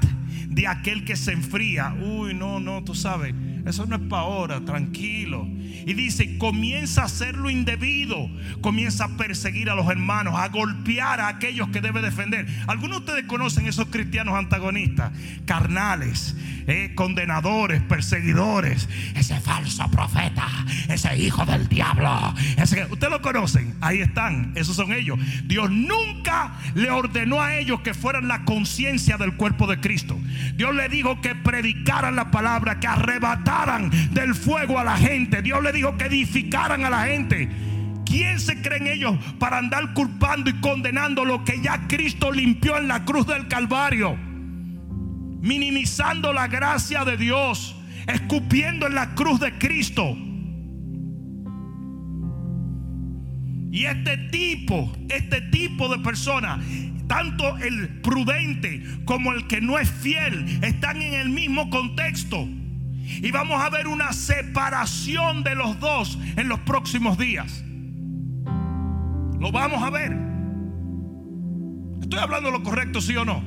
[0.49, 1.95] de aquel que se enfría.
[1.95, 3.35] Uy, no, no, tú sabes,
[3.67, 5.47] eso no es para ahora, tranquilo.
[5.87, 11.21] Y dice, comienza a hacer lo indebido, comienza a perseguir a los hermanos, a golpear
[11.21, 12.47] a aquellos que debe defender.
[12.67, 15.13] Algunos de ustedes conocen esos cristianos antagonistas,
[15.47, 20.47] carnales, eh, condenadores, perseguidores, ese falso profeta,
[20.89, 22.35] ese hijo del diablo.
[22.57, 25.19] Ese, ustedes lo conocen, ahí están, esos son ellos.
[25.45, 30.19] Dios nunca le ordenó a ellos que fueran la conciencia del cuerpo de Cristo.
[30.55, 35.43] Dios le dijo que predicaran la palabra, que arrebataran del fuego a la gente.
[35.43, 37.49] Dios le dijo que edificaran a la gente.
[38.05, 42.89] ¿Quién se creen ellos para andar culpando y condenando lo que ya Cristo limpió en
[42.89, 44.17] la cruz del Calvario?
[45.41, 50.17] Minimizando la gracia de Dios, escupiendo en la cruz de Cristo.
[53.71, 56.59] Y este tipo, este tipo de persona,
[57.09, 62.47] tanto el prudente como el que no es fiel, están en el mismo contexto.
[62.47, 67.65] Y vamos a ver una separación de los dos en los próximos días.
[69.41, 70.17] Lo vamos a ver.
[72.03, 73.43] ¿Estoy hablando lo correcto, sí o no?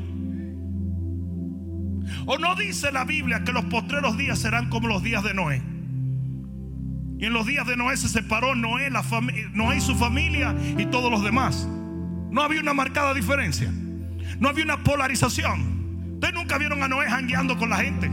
[2.26, 5.62] ¿O no dice la Biblia que los postreros días serán como los días de Noé?
[7.20, 9.04] Y en los días de Noé se separó Noé, la
[9.54, 11.68] Noé y su familia y todos los demás.
[12.32, 13.70] No había una marcada diferencia.
[14.40, 16.14] No había una polarización.
[16.14, 18.10] Ustedes nunca vieron a Noé jangueando con la gente.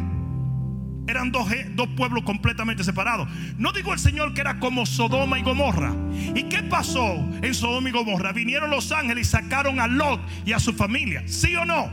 [1.06, 3.28] Eran dos, dos, pueblos completamente separados.
[3.56, 5.94] No digo el Señor que era como Sodoma y Gomorra.
[6.34, 8.32] ¿Y qué pasó en Sodoma y Gomorra?
[8.32, 11.22] Vinieron los ángeles y sacaron a Lot y a su familia.
[11.26, 11.90] ¿Sí o no?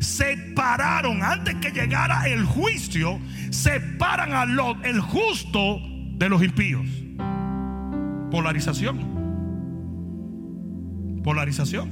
[0.00, 3.20] Separaron antes que llegara el juicio.
[3.50, 5.78] Separan a Lot, el justo,
[6.14, 6.86] de los impíos.
[8.32, 9.15] Polarización.
[11.26, 11.90] Polarización.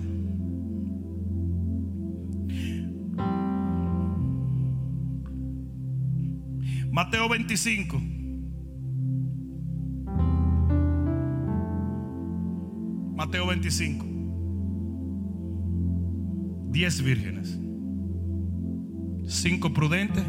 [6.93, 8.01] Mateo 25.
[13.17, 14.07] Mateo 25.
[16.71, 17.59] Diez vírgenes.
[19.27, 20.23] Cinco prudentes.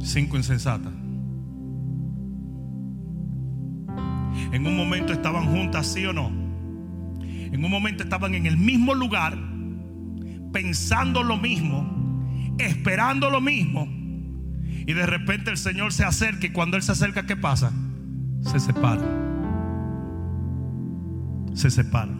[0.00, 0.92] Cinco insensatas.
[4.52, 6.45] En un momento estaban juntas, sí o no.
[7.56, 9.34] En un momento estaban en el mismo lugar,
[10.52, 13.88] pensando lo mismo, esperando lo mismo
[14.86, 17.72] y de repente el Señor se acerca y cuando Él se acerca, ¿qué pasa?
[18.42, 19.02] Se separa.
[21.54, 22.12] Se separa.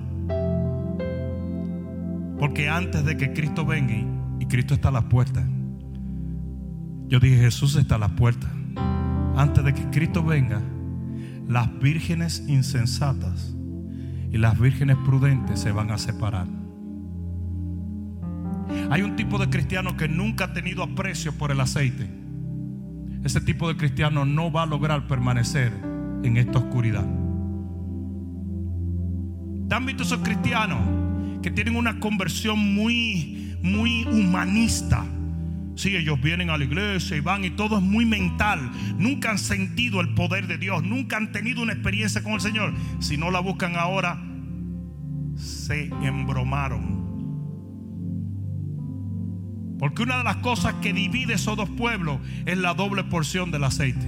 [2.38, 3.94] Porque antes de que Cristo venga
[4.40, 5.46] y Cristo está a la puerta,
[7.08, 8.50] yo dije Jesús está a la puerta.
[9.36, 10.62] Antes de que Cristo venga,
[11.46, 13.55] las vírgenes insensatas
[14.30, 16.46] y las vírgenes prudentes se van a separar.
[18.90, 22.26] Hay un tipo de cristiano que nunca ha tenido aprecio por el aceite
[23.26, 25.72] ese tipo de cristiano no va a lograr permanecer
[26.22, 27.04] en esta oscuridad.
[29.68, 30.78] ¿Te visto esos cristianos
[31.42, 35.04] que tienen una conversión muy, muy humanista?
[35.76, 38.70] Sí, ellos vienen a la iglesia y van y todo es muy mental.
[38.98, 42.74] Nunca han sentido el poder de Dios, nunca han tenido una experiencia con el Señor.
[42.98, 44.20] Si no la buscan ahora,
[45.36, 47.06] se embromaron
[49.78, 53.64] porque una de las cosas que divide esos dos pueblos es la doble porción del
[53.64, 54.06] aceite.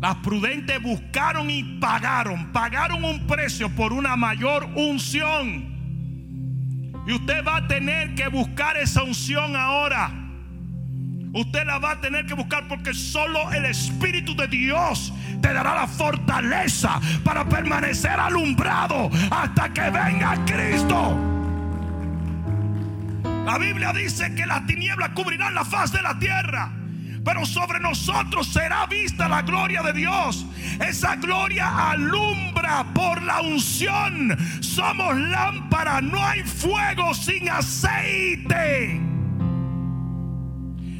[0.00, 5.73] Las prudentes buscaron y pagaron, pagaron un precio por una mayor unción.
[7.06, 10.10] Y usted va a tener que buscar esa unción ahora.
[11.34, 15.12] Usted la va a tener que buscar porque solo el Espíritu de Dios
[15.42, 21.18] te dará la fortaleza para permanecer alumbrado hasta que venga Cristo.
[23.44, 26.70] La Biblia dice que las tinieblas cubrirán la faz de la tierra.
[27.24, 30.44] Pero sobre nosotros será vista la gloria de Dios.
[30.78, 34.36] Esa gloria alumbra por la unción.
[34.60, 39.00] Somos lámpara, no hay fuego sin aceite.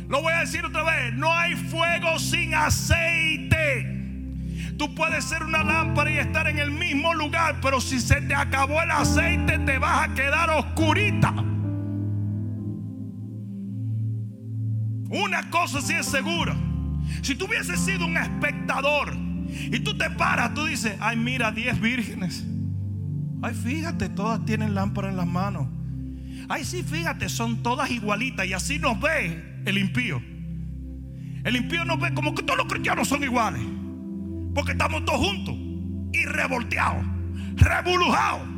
[0.09, 3.95] Lo voy a decir otra vez, no hay fuego sin aceite.
[4.79, 8.35] Tú puedes ser una lámpara y estar en el mismo lugar, pero si se te
[8.35, 11.35] acabó el aceite te vas a quedar oscurita.
[15.15, 16.57] Una cosa sí es segura.
[17.23, 21.81] Si tú hubieses sido un espectador y tú te paras, tú dices, ay, mira, 10
[21.81, 22.45] vírgenes.
[23.41, 25.69] Ay, fíjate, todas tienen lámpara en las manos.
[26.49, 28.47] Ay, sí, fíjate, son todas igualitas.
[28.47, 30.21] Y así nos ve el impío.
[31.45, 33.63] El impío nos ve como que todos los cristianos son iguales.
[34.53, 35.55] Porque estamos todos juntos
[36.13, 37.05] y revolteados,
[37.57, 38.49] revolujados.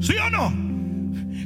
[0.00, 0.71] ¿Sí o no?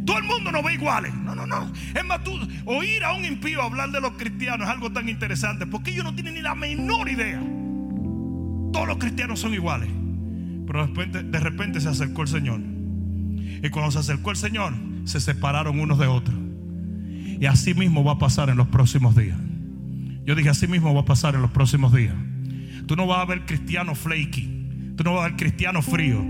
[0.07, 1.13] Todo el mundo nos ve iguales.
[1.15, 1.71] No, no, no.
[1.95, 2.33] Es más, tú,
[2.65, 6.15] oír a un impío hablar de los cristianos es algo tan interesante porque ellos no
[6.15, 7.41] tienen ni la menor idea.
[8.73, 9.91] Todos los cristianos son iguales.
[10.67, 12.61] Pero de repente, de repente se acercó el Señor.
[13.63, 16.37] Y cuando se acercó el Señor, se separaron unos de otros.
[17.41, 19.39] Y así mismo va a pasar en los próximos días.
[20.25, 22.15] Yo dije, así mismo va a pasar en los próximos días.
[22.87, 24.95] Tú no vas a ver cristiano flaky.
[24.97, 26.25] Tú no vas a ver cristiano frío.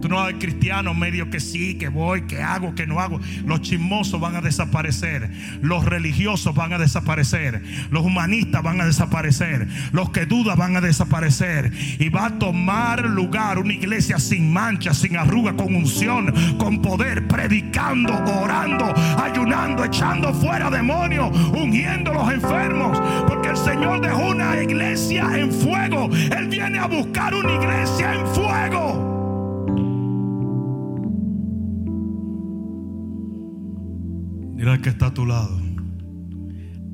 [0.00, 3.00] Tú no vas a ver cristiano medio que sí, que voy, que hago, que no
[3.00, 3.20] hago.
[3.44, 5.30] Los chismosos van a desaparecer.
[5.60, 7.62] Los religiosos van a desaparecer.
[7.90, 9.68] Los humanistas van a desaparecer.
[9.92, 11.72] Los que dudan van a desaparecer.
[11.98, 17.26] Y va a tomar lugar una iglesia sin mancha, sin arruga, con unción, con poder,
[17.26, 22.98] predicando, orando, ayunando, echando fuera demonios, ungiendo los enfermos.
[23.26, 26.08] Porque el Señor dejó una iglesia en fuego.
[26.12, 29.07] Él viene a buscar una iglesia en fuego.
[34.76, 35.58] Que está a tu lado.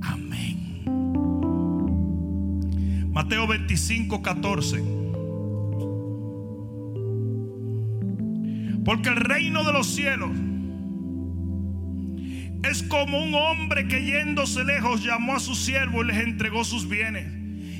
[0.00, 0.84] Amén.
[3.12, 4.78] Mateo 25, 14.
[8.84, 10.30] Porque el reino de los cielos
[12.62, 16.88] es como un hombre que yéndose lejos llamó a su siervo y les entregó sus
[16.88, 17.26] bienes.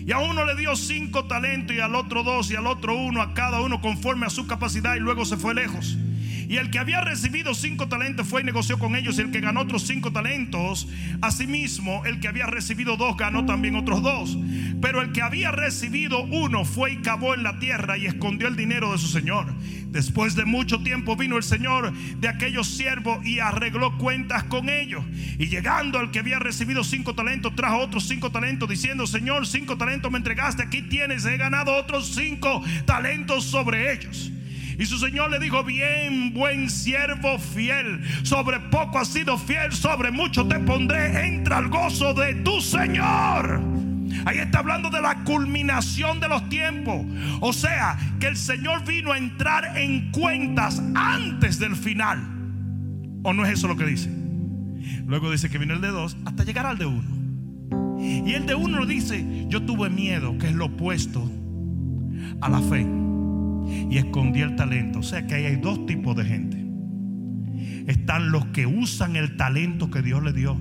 [0.06, 3.22] Y a uno le dio cinco talentos y al otro dos y al otro uno,
[3.22, 5.96] a cada uno conforme a su capacidad y luego se fue lejos.
[6.48, 9.18] Y el que había recibido cinco talentos fue y negoció con ellos.
[9.18, 10.88] Y el que ganó otros cinco talentos,
[11.20, 14.36] asimismo, el que había recibido dos ganó también otros dos.
[14.80, 18.56] Pero el que había recibido uno fue y cavó en la tierra y escondió el
[18.56, 19.52] dinero de su señor.
[19.88, 25.04] Después de mucho tiempo vino el señor de aquellos siervos y arregló cuentas con ellos.
[25.38, 29.78] Y llegando al que había recibido cinco talentos, trajo otros cinco talentos, diciendo: Señor, cinco
[29.78, 34.32] talentos me entregaste, aquí tienes, he ganado otros cinco talentos sobre ellos.
[34.78, 40.10] Y su Señor le dijo, bien, buen siervo fiel, sobre poco has sido fiel, sobre
[40.10, 43.62] mucho te pondré, entra al gozo de tu Señor.
[44.24, 47.04] Ahí está hablando de la culminación de los tiempos.
[47.40, 52.20] O sea, que el Señor vino a entrar en cuentas antes del final.
[53.22, 54.10] ¿O no es eso lo que dice?
[55.06, 57.14] Luego dice que vino el de dos hasta llegar al de uno.
[58.00, 61.30] Y el de uno dice, yo tuve miedo, que es lo opuesto
[62.40, 62.86] a la fe
[63.90, 65.00] y escondí el talento.
[65.00, 66.64] O sea que ahí hay dos tipos de gente.
[67.86, 70.58] Están los que usan el talento que Dios le dio.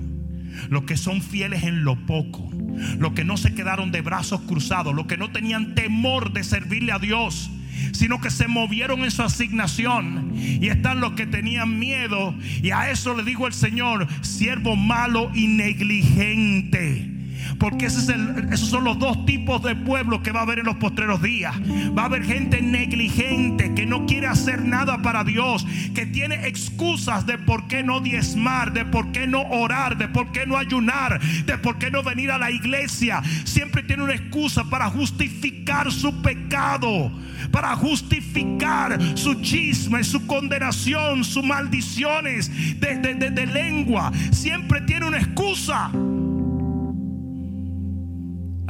[0.68, 2.50] Los que son fieles en lo poco.
[2.98, 4.94] Los que no se quedaron de brazos cruzados.
[4.94, 7.50] Los que no tenían temor de servirle a Dios.
[7.92, 10.32] Sino que se movieron en su asignación.
[10.34, 12.34] Y están los que tenían miedo.
[12.62, 17.10] Y a eso le dijo el Señor, siervo malo y negligente.
[17.58, 21.22] Porque esos son los dos tipos de pueblos que va a haber en los postreros
[21.22, 21.54] días.
[21.96, 27.26] Va a haber gente negligente que no quiere hacer nada para Dios, que tiene excusas
[27.26, 31.20] de por qué no diezmar, de por qué no orar, de por qué no ayunar,
[31.20, 33.22] de por qué no venir a la iglesia.
[33.44, 37.12] Siempre tiene una excusa para justificar su pecado,
[37.50, 44.12] para justificar su chisme, su condenación, sus maldiciones de, de lengua.
[44.32, 45.90] Siempre tiene una excusa.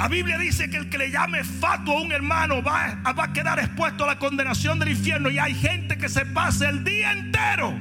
[0.04, 3.58] La Biblia dice que el que le llame fatuo a un hermano va, a quedar
[3.58, 5.30] expuesto a la condenación del infierno.
[5.30, 7.72] Y hay gente que se pasa el día entero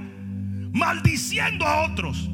[0.72, 2.30] maldiciendo a otros.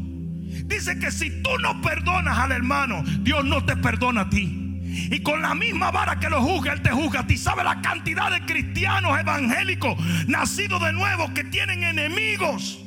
[0.67, 4.79] Dice que si tú no perdonas al hermano, Dios no te perdona a ti.
[5.09, 7.35] Y con la misma vara que lo juzga, Él te juzga a ti.
[7.35, 12.79] ¿Sabe la cantidad de cristianos evangélicos nacidos de nuevo que tienen enemigos?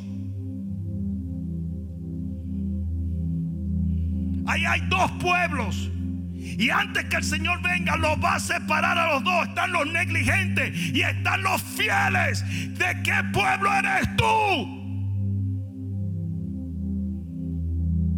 [4.46, 5.90] Ahí hay dos pueblos.
[6.42, 9.48] Y antes que el Señor venga, los va a separar a los dos.
[9.48, 12.44] Están los negligentes y están los fieles.
[12.76, 14.82] ¿De qué pueblo eres tú?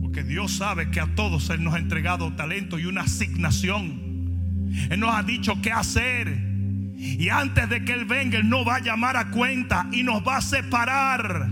[0.03, 4.71] Porque Dios sabe que a todos Él nos ha entregado talento y una asignación.
[4.91, 6.29] Él nos ha dicho qué hacer.
[6.97, 10.27] Y antes de que Él venga, Él nos va a llamar a cuenta y nos
[10.27, 11.51] va a separar.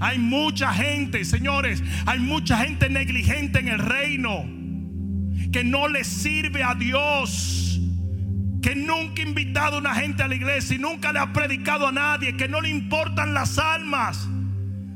[0.00, 4.59] Hay mucha gente, señores, hay mucha gente negligente en el reino
[5.52, 7.80] que no le sirve a Dios,
[8.62, 11.88] que nunca ha invitado a una gente a la iglesia y nunca le ha predicado
[11.88, 14.28] a nadie, que no le importan las almas.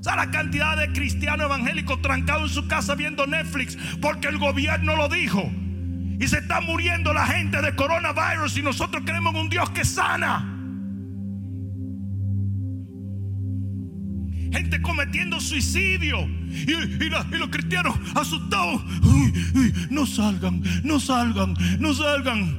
[0.07, 4.97] O la cantidad de cristianos evangélicos trancados en su casa viendo Netflix porque el gobierno
[4.97, 5.51] lo dijo.
[6.21, 9.85] Y se está muriendo la gente de coronavirus y nosotros creemos en un Dios que
[9.85, 10.54] sana.
[14.55, 16.27] Gente cometiendo suicidio.
[16.27, 18.83] Y, los cristianos asustados.
[19.91, 22.59] No salgan, no salgan, no salgan.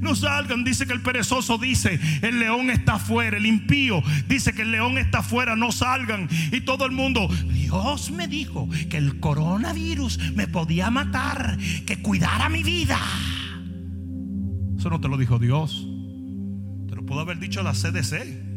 [0.00, 4.62] No salgan, dice que el perezoso dice, el león está afuera, el impío dice que
[4.62, 6.28] el león está afuera, no salgan.
[6.50, 11.56] Y todo el mundo, Dios me dijo que el coronavirus me podía matar,
[11.86, 12.98] que cuidara mi vida.
[14.78, 15.86] Eso no te lo dijo Dios.
[16.88, 18.51] Te lo pudo haber dicho la CDC.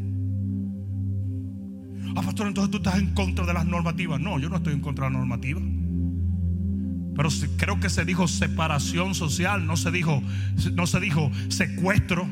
[2.16, 4.20] Ah, pastor, entonces tú estás en contra de las normativas.
[4.20, 5.64] No, yo no estoy en contra de las normativas.
[7.16, 10.22] Pero creo que se dijo separación social, no se dijo,
[10.74, 12.28] no se dijo secuestro.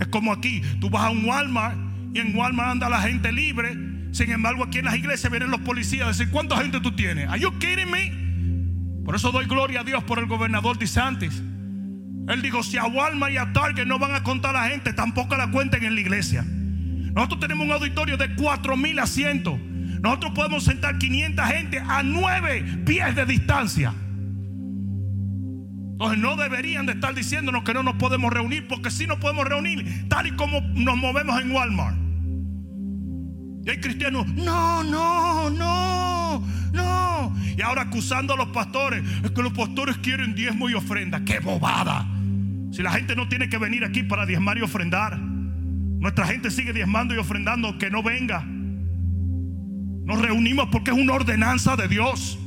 [0.00, 1.76] Es como aquí, tú vas a un Walmart
[2.14, 3.76] y en Walmart anda la gente libre.
[4.12, 7.28] Sin embargo, aquí en las iglesias vienen los policías a decir, ¿cuánta gente tú tienes?
[7.28, 9.04] ¿Are you kidding me?
[9.04, 11.42] Por eso doy gloria a Dios por el gobernador DeSantis.
[12.28, 14.92] Él dijo, si a Walmart y a Target no van a contar a la gente,
[14.92, 16.44] tampoco la cuenten en la iglesia.
[17.14, 19.58] Nosotros tenemos un auditorio de 4 mil asientos.
[20.00, 23.94] Nosotros podemos sentar 500 gente a 9 pies de distancia.
[25.92, 29.44] Entonces no deberían de estar diciéndonos que no nos podemos reunir, porque si nos podemos
[29.44, 31.96] reunir tal y como nos movemos en Walmart.
[33.66, 37.34] Y hay cristianos, no, no, no, no.
[37.56, 41.24] Y ahora acusando a los pastores, es que los pastores quieren diezmo y ofrenda.
[41.24, 42.06] ¡Qué bobada!
[42.70, 45.27] Si la gente no tiene que venir aquí para diezmar y ofrendar.
[46.00, 48.44] Nuestra gente sigue diezmando y ofrendando, que no venga.
[48.44, 52.38] Nos reunimos porque es una ordenanza de Dios.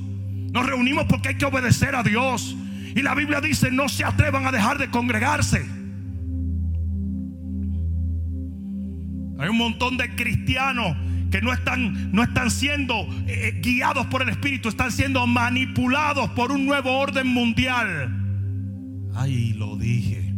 [0.53, 2.55] Nos reunimos porque hay que obedecer a Dios.
[2.95, 5.65] Y la Biblia dice, no se atrevan a dejar de congregarse.
[9.39, 10.95] Hay un montón de cristianos
[11.31, 12.93] que no están, no están siendo
[13.25, 18.17] eh, eh, guiados por el Espíritu, están siendo manipulados por un nuevo orden mundial.
[19.15, 20.30] Ay, lo dije.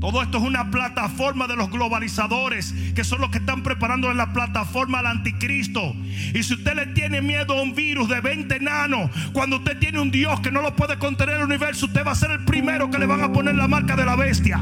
[0.00, 4.32] Todo esto es una plataforma de los globalizadores, que son los que están preparando la
[4.32, 5.94] plataforma al anticristo.
[6.34, 9.98] Y si usted le tiene miedo a un virus de 20 enanos, cuando usted tiene
[10.00, 12.90] un Dios que no lo puede contener el universo, usted va a ser el primero
[12.90, 14.58] que le van a poner la marca de la bestia.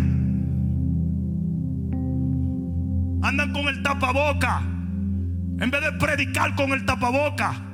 [3.23, 7.74] Andan con el tapaboca, en vez de predicar con el tapaboca.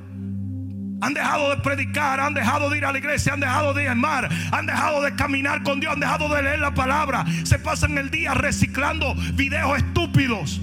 [1.03, 4.29] Han dejado de predicar, han dejado de ir a la iglesia, han dejado de amar,
[4.53, 7.25] han dejado de caminar con Dios, han dejado de leer la palabra.
[7.45, 10.61] Se pasan el día reciclando videos estúpidos.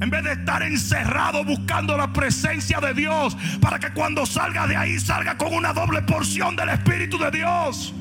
[0.00, 4.76] En vez de estar encerrado buscando la presencia de Dios para que cuando salga de
[4.76, 7.94] ahí salga con una doble porción del Espíritu de Dios.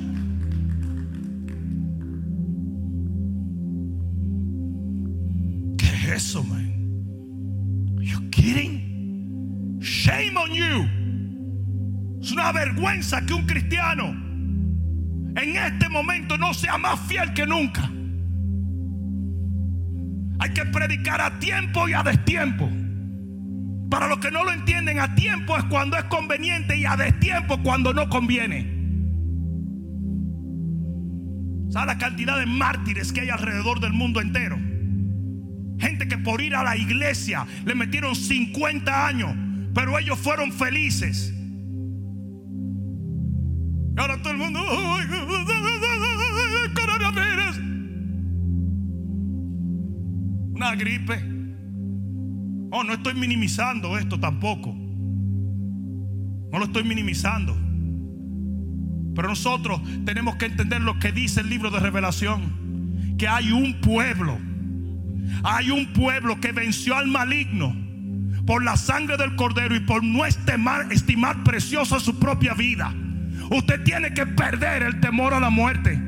[5.77, 6.67] ¿Qué es eso, man?
[7.99, 9.79] you kidding?
[9.81, 11.06] Shame on you.
[12.27, 17.89] Es una vergüenza que un cristiano en este momento no sea más fiel que nunca.
[20.37, 22.69] Hay que predicar a tiempo y a destiempo.
[23.89, 27.63] Para los que no lo entienden, a tiempo es cuando es conveniente y a destiempo
[27.63, 28.75] cuando no conviene.
[31.69, 34.57] ¿Sabe la cantidad de mártires que hay alrededor del mundo entero?
[35.79, 39.33] Gente que por ir a la iglesia le metieron 50 años,
[39.73, 41.33] pero ellos fueron felices.
[43.97, 44.59] Ahora todo el mundo,
[46.75, 47.57] coronavirus.
[50.53, 51.15] Una gripe.
[52.71, 54.73] Oh, no estoy minimizando esto tampoco.
[56.51, 57.55] No lo estoy minimizando.
[59.15, 63.15] Pero nosotros tenemos que entender lo que dice el libro de revelación.
[63.17, 64.37] Que hay un pueblo.
[65.43, 67.75] Hay un pueblo que venció al maligno
[68.45, 72.93] por la sangre del cordero y por no estimar, estimar preciosa su propia vida.
[73.49, 75.99] Usted tiene que perder el temor a la muerte.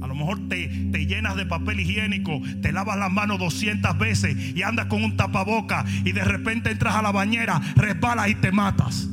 [0.00, 4.56] A lo mejor te, te, llenas de papel higiénico, te lavas las manos 200 veces
[4.56, 8.50] y andas con un tapaboca y de repente entras a la bañera, resbalas y te
[8.50, 9.08] matas.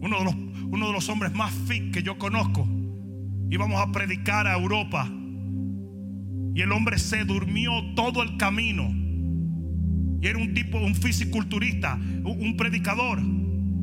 [0.00, 0.34] Uno de los,
[0.66, 2.68] uno de los hombres más fit que yo conozco,
[3.48, 5.08] íbamos a predicar a Europa
[6.54, 9.03] y el hombre se durmió todo el camino
[10.24, 13.20] y era un tipo, un fisiculturista, un predicador.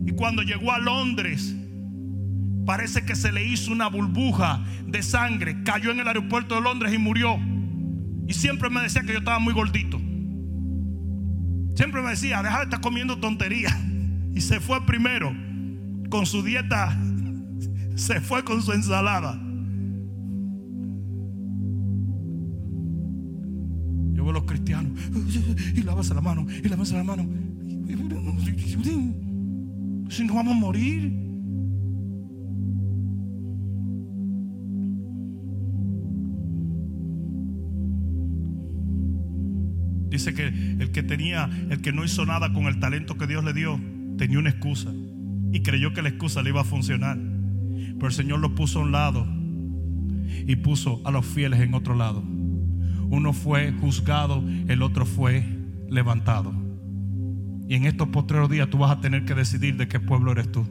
[0.08, 1.56] Y cuando llegó a Londres,
[2.66, 6.94] parece que se le hizo una burbuja de sangre, cayó en el aeropuerto de Londres
[6.96, 7.38] y murió.
[8.28, 10.02] Y siempre me decía que yo estaba muy gordito.
[11.76, 13.78] Siempre me decía, deja de estar comiendo tonterías.
[14.34, 15.36] Y se fue primero
[16.10, 16.98] con su dieta,
[17.96, 19.38] se fue con su ensalada.
[24.22, 24.92] Yo veo a los cristianos
[25.76, 27.28] y lávase la mano, y lávase la mano.
[30.10, 31.12] Si no vamos a morir.
[40.12, 43.44] Dice que el que tenía, el que no hizo nada con el talento que Dios
[43.44, 43.82] le dio,
[44.20, 44.94] tenía una excusa
[45.52, 47.18] y creyó que la excusa le iba a funcionar.
[47.18, 49.26] Pero el Señor lo puso a un lado
[50.46, 52.24] y puso a los fieles en otro lado.
[53.12, 55.44] Uno fue juzgado, el otro fue
[55.90, 56.54] levantado.
[57.68, 60.50] Y en estos postreros días tú vas a tener que decidir de qué pueblo eres
[60.50, 60.66] tú.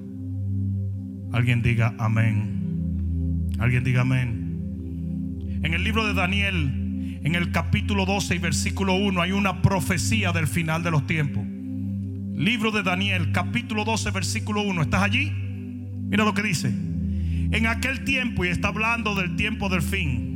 [1.32, 3.46] Alguien diga amén.
[3.58, 5.60] Alguien diga amén.
[5.62, 10.32] En el libro de Daniel, en el capítulo 12 y versículo 1, hay una profecía
[10.32, 11.44] del final de los tiempos.
[11.46, 14.80] Libro de Daniel, capítulo 12, versículo 1.
[14.80, 15.30] ¿Estás allí?
[15.30, 16.68] Mira lo que dice.
[16.68, 20.29] En aquel tiempo, y está hablando del tiempo del fin,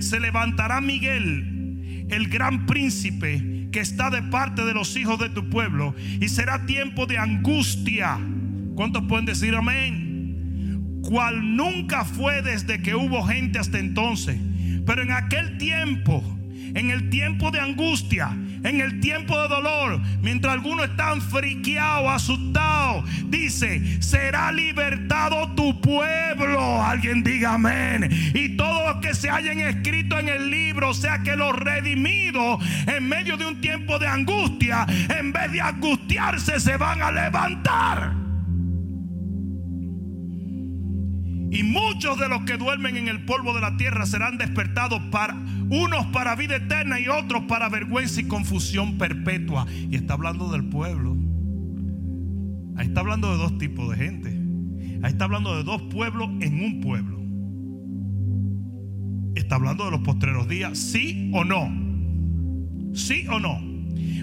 [0.00, 5.48] se levantará Miguel, el gran príncipe que está de parte de los hijos de tu
[5.50, 8.18] pueblo, y será tiempo de angustia.
[8.74, 11.00] ¿Cuántos pueden decir amén?
[11.02, 14.38] Cual nunca fue desde que hubo gente hasta entonces.
[14.86, 16.22] Pero en aquel tiempo,
[16.78, 18.30] en el tiempo de angustia,
[18.62, 26.80] en el tiempo de dolor, mientras algunos están friqueados, asustados, dice, será libertado tu pueblo.
[26.80, 28.08] Alguien diga amén.
[28.32, 32.64] Y todos los que se hayan escrito en el libro, o sea que los redimidos
[32.86, 34.86] en medio de un tiempo de angustia,
[35.18, 38.27] en vez de angustiarse, se van a levantar.
[41.50, 45.34] Y muchos de los que duermen en el polvo de la tierra serán despertados para
[45.70, 49.66] unos para vida eterna y otros para vergüenza y confusión perpetua.
[49.90, 51.16] Y está hablando del pueblo.
[52.76, 54.28] Ahí está hablando de dos tipos de gente.
[55.02, 57.18] Ahí está hablando de dos pueblos en un pueblo.
[59.34, 61.70] Está hablando de los postreros días, sí o no.
[62.94, 63.58] Sí o no.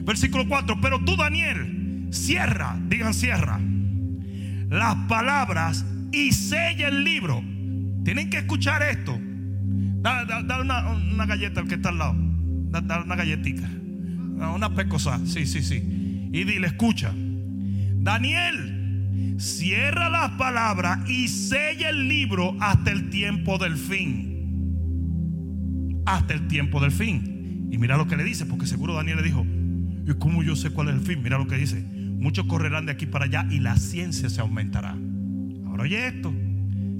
[0.03, 0.79] Versículo 4.
[0.81, 3.59] Pero tú, Daniel, cierra, digan cierra,
[4.69, 7.43] las palabras y sella el libro.
[8.03, 9.19] Tienen que escuchar esto.
[10.01, 12.15] Dale, una, galleta al que está al lado.
[12.17, 13.67] Dale una galletita.
[13.67, 15.19] Una pecosa.
[15.25, 16.29] Sí, sí, sí.
[16.31, 17.13] Y dile, escucha.
[17.97, 24.31] Daniel, cierra las palabras y sella el libro hasta el tiempo del fin.
[26.05, 27.67] Hasta el tiempo del fin.
[27.71, 29.45] Y mira lo que le dice, porque seguro Daniel le dijo,
[30.07, 31.21] ¿y cómo yo sé cuál es el fin?
[31.21, 31.81] Mira lo que dice.
[31.81, 34.95] Muchos correrán de aquí para allá y la ciencia se aumentará
[35.83, 36.33] oye esto.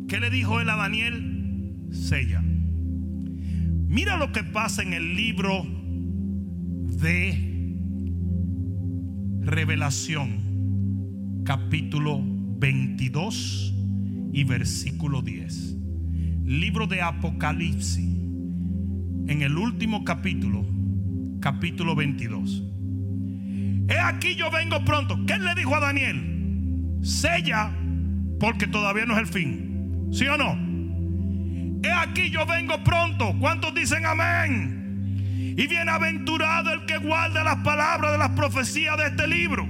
[0.08, 1.88] ¿Qué le dijo él a Daniel?
[1.92, 2.42] Sella.
[2.42, 5.66] Mira lo que pasa en el libro
[7.00, 7.74] de
[9.42, 13.74] Revelación, capítulo 22
[14.34, 15.78] y versículo 10.
[16.44, 18.10] Libro de Apocalipsis,
[19.28, 20.66] en el último capítulo,
[21.40, 22.64] capítulo 22.
[23.88, 25.26] He aquí yo vengo pronto.
[25.26, 26.98] ¿Qué le dijo a Daniel?
[27.02, 27.72] Sella
[28.40, 30.10] porque todavía no es el fin.
[30.12, 30.66] ¿Sí o no?
[31.84, 33.36] He aquí yo vengo pronto.
[33.40, 35.54] ¿Cuántos dicen amén?
[35.58, 39.68] Y bienaventurado el que guarda las palabras de las profecías de este libro.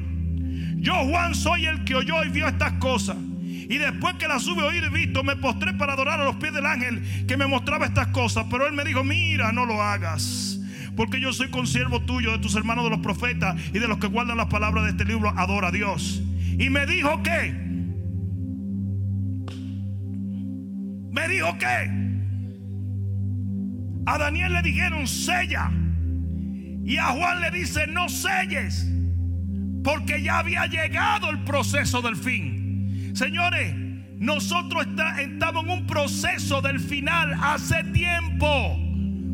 [0.77, 3.17] Yo, Juan, soy el que oyó y vio estas cosas.
[3.17, 6.53] Y después que las hube oído y visto, me postré para adorar a los pies
[6.53, 8.45] del ángel que me mostraba estas cosas.
[8.49, 10.59] Pero él me dijo, mira, no lo hagas.
[10.95, 14.07] Porque yo soy consiervo tuyo, de tus hermanos de los profetas y de los que
[14.07, 16.21] guardan las palabras de este libro, adora a Dios.
[16.57, 17.64] Y me dijo que
[21.15, 21.65] me dijo que
[24.05, 25.71] a Daniel le dijeron sella
[26.83, 28.91] y a Juan le dice no selles
[29.83, 33.13] porque ya había llegado el proceso del fin.
[33.15, 33.73] Señores,
[34.17, 34.85] nosotros
[35.19, 38.84] estamos en un proceso del final hace tiempo.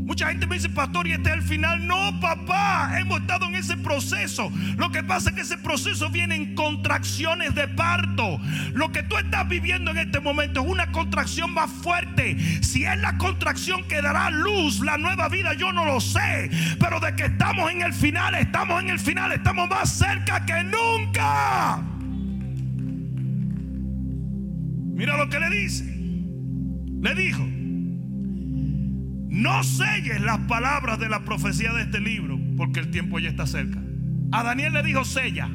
[0.04, 1.86] Mucha gente me dice, pastor, y este es el final.
[1.86, 4.52] No, papá, hemos estado en ese proceso.
[4.78, 8.40] Lo que pasa es que ese proceso viene en contracciones de parto.
[8.74, 12.38] Lo que tú estás viviendo en este momento es una contracción más fuerte.
[12.62, 16.50] Si es la contracción que dará luz, la nueva vida, yo no lo sé.
[16.80, 20.64] Pero de que estamos en el final, estamos en el final, estamos más cerca que
[20.64, 21.82] nunca.
[24.94, 25.86] Mira lo que le dice.
[27.02, 27.61] Le dijo.
[29.32, 33.48] No selles las palabras de la profecía de este libro, porque el tiempo ya está
[33.48, 33.82] cerca.
[34.34, 35.50] A Daniel le dijo sella,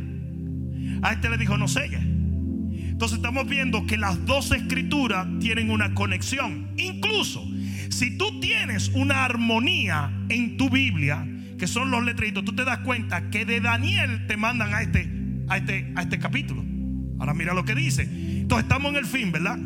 [1.03, 2.01] a este le dijo no sella.
[2.01, 6.69] Entonces estamos viendo que las dos escrituras tienen una conexión.
[6.79, 7.47] Incluso
[7.91, 12.79] si tú tienes una armonía en tu Biblia, que son los letritos, tú te das
[12.79, 15.07] cuenta que de Daniel te mandan a este,
[15.49, 16.65] a este, a este capítulo.
[17.19, 18.05] Ahora mira lo que dice.
[18.05, 19.59] Entonces estamos en el fin, ¿verdad?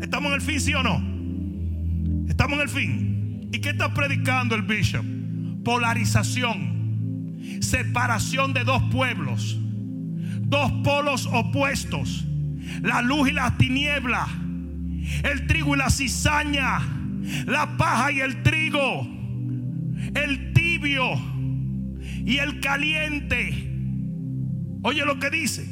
[0.00, 2.30] ¿Estamos en el fin, sí o no?
[2.30, 3.11] Estamos en el fin.
[3.52, 5.04] ¿Y qué está predicando el bishop?
[5.62, 9.58] Polarización, separación de dos pueblos,
[10.40, 12.26] dos polos opuestos,
[12.80, 14.26] la luz y la tiniebla,
[15.22, 16.80] el trigo y la cizaña,
[17.46, 19.06] la paja y el trigo,
[20.14, 21.04] el tibio
[22.24, 23.68] y el caliente.
[24.82, 25.68] Oye lo que dice.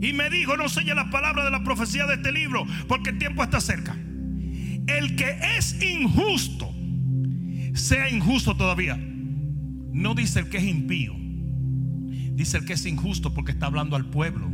[0.00, 3.18] Y me dijo, no selle las palabras de la profecía de este libro, porque el
[3.18, 3.96] tiempo está cerca.
[4.86, 6.72] El que es injusto,
[7.74, 8.96] sea injusto todavía.
[8.96, 11.14] No dice el que es impío.
[12.34, 14.50] Dice el que es injusto porque está hablando al pueblo.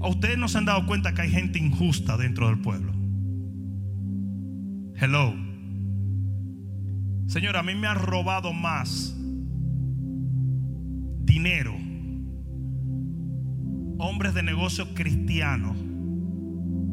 [0.00, 2.92] A ustedes no se han dado cuenta que hay gente injusta dentro del pueblo.
[4.96, 5.34] Hello.
[7.26, 9.16] Señor, a mí me ha robado más
[11.24, 11.74] dinero
[13.98, 15.76] hombres de negocios cristianos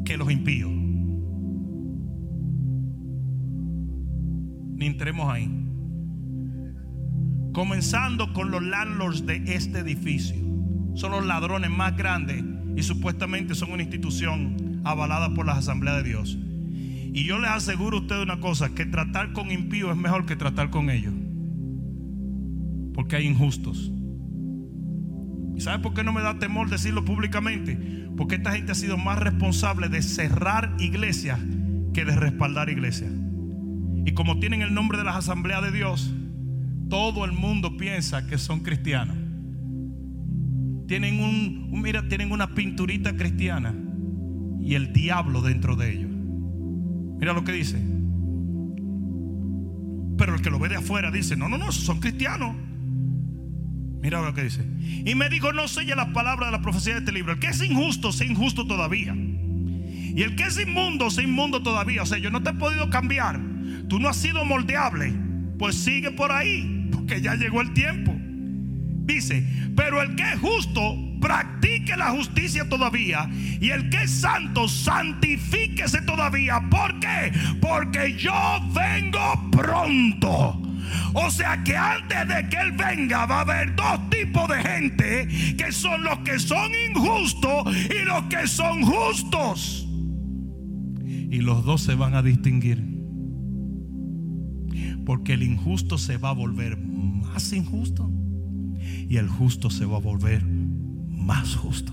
[0.04, 0.83] que los impíos.
[4.86, 5.50] Entremos ahí.
[7.52, 10.36] Comenzando con los landlords de este edificio.
[10.94, 12.44] Son los ladrones más grandes
[12.76, 16.36] y supuestamente son una institución avalada por la Asamblea de Dios.
[16.36, 20.36] Y yo les aseguro a ustedes una cosa, que tratar con impíos es mejor que
[20.36, 21.14] tratar con ellos.
[22.92, 23.90] Porque hay injustos.
[25.56, 28.08] ¿Y sabe por qué no me da temor decirlo públicamente?
[28.16, 31.40] Porque esta gente ha sido más responsable de cerrar iglesias
[31.94, 33.12] que de respaldar iglesias.
[34.04, 36.12] Y como tienen el nombre de las asambleas de Dios,
[36.88, 39.16] todo el mundo piensa que son cristianos.
[40.86, 43.74] Tienen un, mira, tienen una pinturita cristiana
[44.60, 46.10] y el diablo dentro de ellos.
[47.18, 47.78] Mira lo que dice.
[50.16, 52.54] Pero el que lo ve de afuera dice, no, no, no, son cristianos.
[54.02, 54.62] Mira lo que dice.
[55.06, 57.32] Y me dijo, no selle las palabras de la profecía de este libro.
[57.32, 59.14] El que es injusto, sea injusto todavía.
[59.16, 62.02] Y el que es inmundo, sea inmundo todavía.
[62.02, 63.40] O sea, yo no te he podido cambiar.
[63.88, 65.12] Tú no has sido moldeable.
[65.58, 68.12] Pues sigue por ahí, porque ya llegó el tiempo.
[69.06, 73.30] Dice, pero el que es justo, practique la justicia todavía.
[73.60, 76.60] Y el que es santo, santifíquese todavía.
[76.70, 77.32] ¿Por qué?
[77.60, 78.32] Porque yo
[78.72, 80.60] vengo pronto.
[81.12, 85.28] O sea que antes de que Él venga va a haber dos tipos de gente
[85.56, 89.86] que son los que son injustos y los que son justos.
[91.04, 92.93] Y los dos se van a distinguir.
[95.04, 98.10] Porque el injusto se va a volver más injusto
[99.08, 101.92] y el justo se va a volver más justo.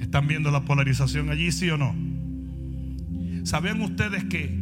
[0.00, 1.94] ¿Están viendo la polarización allí, sí o no?
[3.44, 4.58] ¿Saben ustedes que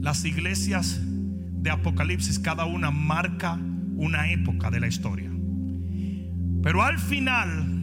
[0.00, 3.58] las iglesias de Apocalipsis, cada una marca
[3.96, 5.30] una época de la historia?
[6.62, 7.80] Pero al final,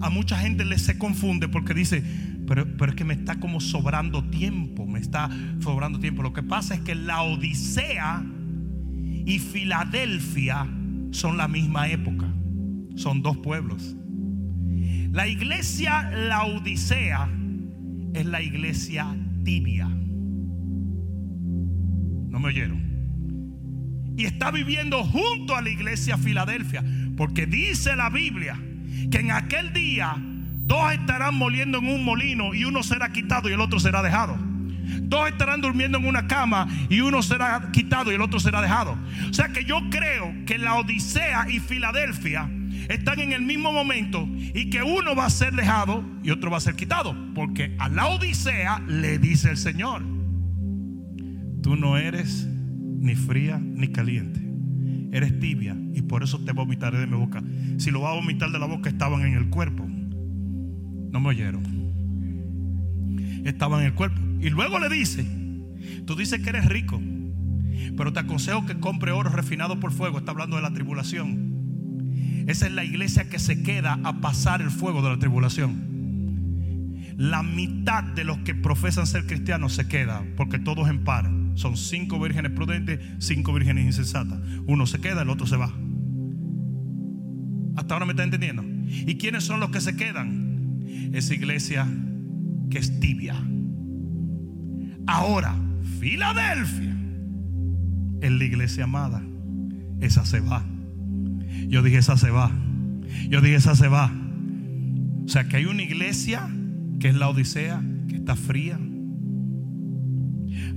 [0.00, 2.04] a mucha gente les se confunde porque dice,
[2.50, 5.30] pero, pero, es que me está como sobrando tiempo, me está
[5.60, 6.24] sobrando tiempo.
[6.24, 8.24] Lo que pasa es que la Odisea
[9.24, 10.66] y Filadelfia
[11.12, 12.26] son la misma época.
[12.96, 13.94] Son dos pueblos.
[15.12, 17.30] La iglesia La Odisea
[18.14, 19.06] es la iglesia
[19.44, 19.86] tibia.
[22.26, 24.14] No me oyeron.
[24.16, 26.82] Y está viviendo junto a la iglesia Filadelfia.
[27.16, 28.60] Porque dice la Biblia
[29.08, 30.20] que en aquel día
[30.70, 34.38] dos estarán moliendo en un molino y uno será quitado y el otro será dejado.
[35.02, 38.96] Dos estarán durmiendo en una cama y uno será quitado y el otro será dejado.
[39.28, 42.48] O sea que yo creo que la Odisea y Filadelfia
[42.88, 46.58] están en el mismo momento y que uno va a ser dejado y otro va
[46.58, 47.16] a ser quitado.
[47.34, 50.04] Porque a la Odisea le dice el Señor,
[51.64, 54.40] tú no eres ni fría ni caliente.
[55.12, 57.42] Eres tibia y por eso te vomitaré de mi boca.
[57.78, 59.88] Si lo va a vomitar de la boca estaban en el cuerpo.
[61.10, 61.90] No me oyeron
[63.44, 64.20] estaba en el cuerpo.
[64.40, 65.24] Y luego le dice,
[66.06, 67.00] tú dices que eres rico,
[67.96, 70.18] pero te aconsejo que compre oro refinado por fuego.
[70.18, 72.44] Está hablando de la tribulación.
[72.46, 75.88] Esa es la iglesia que se queda a pasar el fuego de la tribulación.
[77.16, 81.30] La mitad de los que profesan ser cristianos se queda porque todos en par.
[81.54, 84.38] Son cinco vírgenes prudentes, cinco vírgenes insensatas.
[84.66, 85.70] Uno se queda, el otro se va.
[87.76, 88.64] Hasta ahora me está entendiendo.
[88.88, 90.49] ¿Y quiénes son los que se quedan?
[91.12, 91.86] Esa iglesia
[92.70, 93.34] que es tibia.
[95.06, 95.54] Ahora,
[95.98, 96.96] Filadelfia
[98.20, 99.22] es la iglesia amada.
[100.00, 100.64] Esa se va.
[101.68, 102.50] Yo dije, esa se va.
[103.28, 104.12] Yo dije, esa se va.
[105.24, 106.48] O sea, que hay una iglesia
[106.98, 108.78] que es la Odisea, que está fría.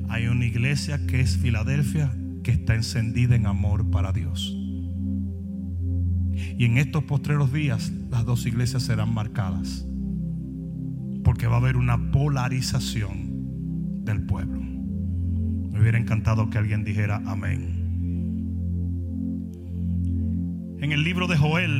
[0.09, 2.13] Hay una iglesia que es Filadelfia,
[2.43, 4.55] que está encendida en amor para Dios.
[6.57, 9.85] Y en estos postreros días las dos iglesias serán marcadas.
[11.43, 14.61] Porque va a haber una polarización del pueblo.
[14.61, 17.81] Me hubiera encantado que alguien dijera amén.
[20.79, 21.79] En el libro de Joel,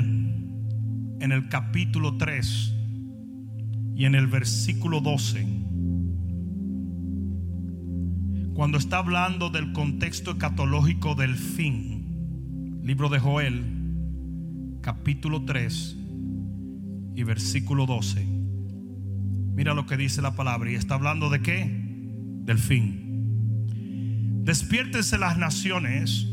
[1.22, 2.76] en el capítulo 3
[3.96, 5.48] y en el versículo 12,
[8.56, 13.64] cuando está hablando del contexto escatológico del fin, libro de Joel,
[14.82, 15.98] capítulo 3
[17.16, 18.33] y versículo 12.
[19.56, 21.70] Mira lo que dice la palabra y está hablando de qué?
[21.70, 23.04] Del fin.
[24.44, 26.28] Despiértense las naciones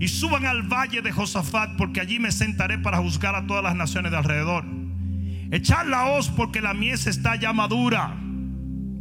[0.00, 3.76] y suban al valle de Josafat porque allí me sentaré para juzgar a todas las
[3.76, 4.64] naciones de alrededor.
[5.50, 8.18] Echad la hoz porque la mies está ya madura.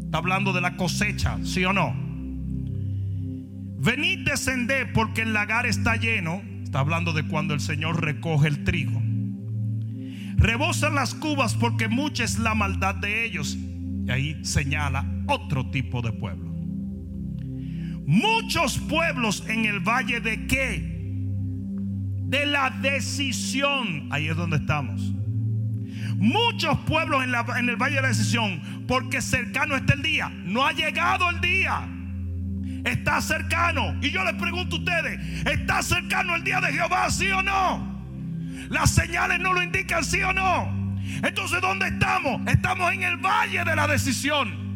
[0.05, 1.93] Está hablando de la cosecha, ¿sí o no?
[3.80, 6.41] Venid, descended porque el lagar está lleno.
[6.64, 9.01] Está hablando de cuando el Señor recoge el trigo.
[10.38, 13.58] Rebosan las cubas porque mucha es la maldad de ellos.
[14.06, 16.52] Y ahí señala otro tipo de pueblo.
[18.06, 20.98] Muchos pueblos en el valle de qué?
[22.30, 24.08] De la decisión.
[24.12, 25.02] Ahí es donde estamos.
[26.16, 30.30] Muchos pueblos en, en, el valle de la decisión, porque cercano está el día.
[30.30, 31.90] No ha llegado el día
[32.92, 33.96] está cercano.
[34.02, 37.97] Y yo les pregunto a ustedes, ¿está cercano el día de Jehová, sí o no?
[38.70, 40.95] Las señales no lo indican, sí o no.
[41.24, 42.41] Entonces, ¿dónde estamos?
[42.47, 44.68] Estamos en el valle de la decisión.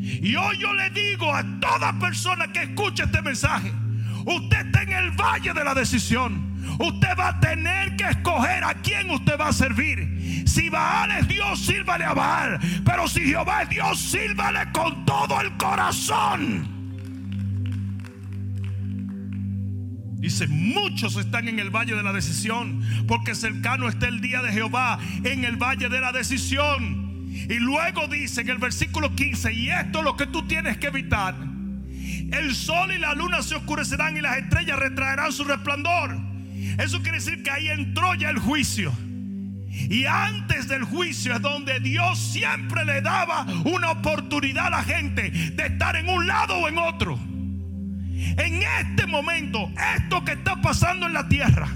[0.00, 3.72] Y hoy yo le digo a toda persona que escuche este mensaje,
[4.24, 6.54] usted está en el valle de la decisión.
[6.78, 10.44] Usted va a tener que escoger a quién usted va a servir.
[10.46, 12.58] Si Baal es Dios, sírvale a Baal.
[12.84, 16.75] Pero si Jehová es Dios, sírvale con todo el corazón.
[20.18, 24.50] Dice, muchos están en el valle de la decisión, porque cercano está el día de
[24.50, 27.06] Jehová en el valle de la decisión.
[27.48, 30.86] Y luego dice en el versículo 15, y esto es lo que tú tienes que
[30.86, 31.34] evitar.
[32.32, 36.16] El sol y la luna se oscurecerán y las estrellas retraerán su resplandor.
[36.78, 38.92] Eso quiere decir que ahí entró ya el juicio.
[39.70, 45.30] Y antes del juicio es donde Dios siempre le daba una oportunidad a la gente
[45.30, 47.35] de estar en un lado o en otro.
[48.16, 51.68] En este momento, esto que está pasando en la tierra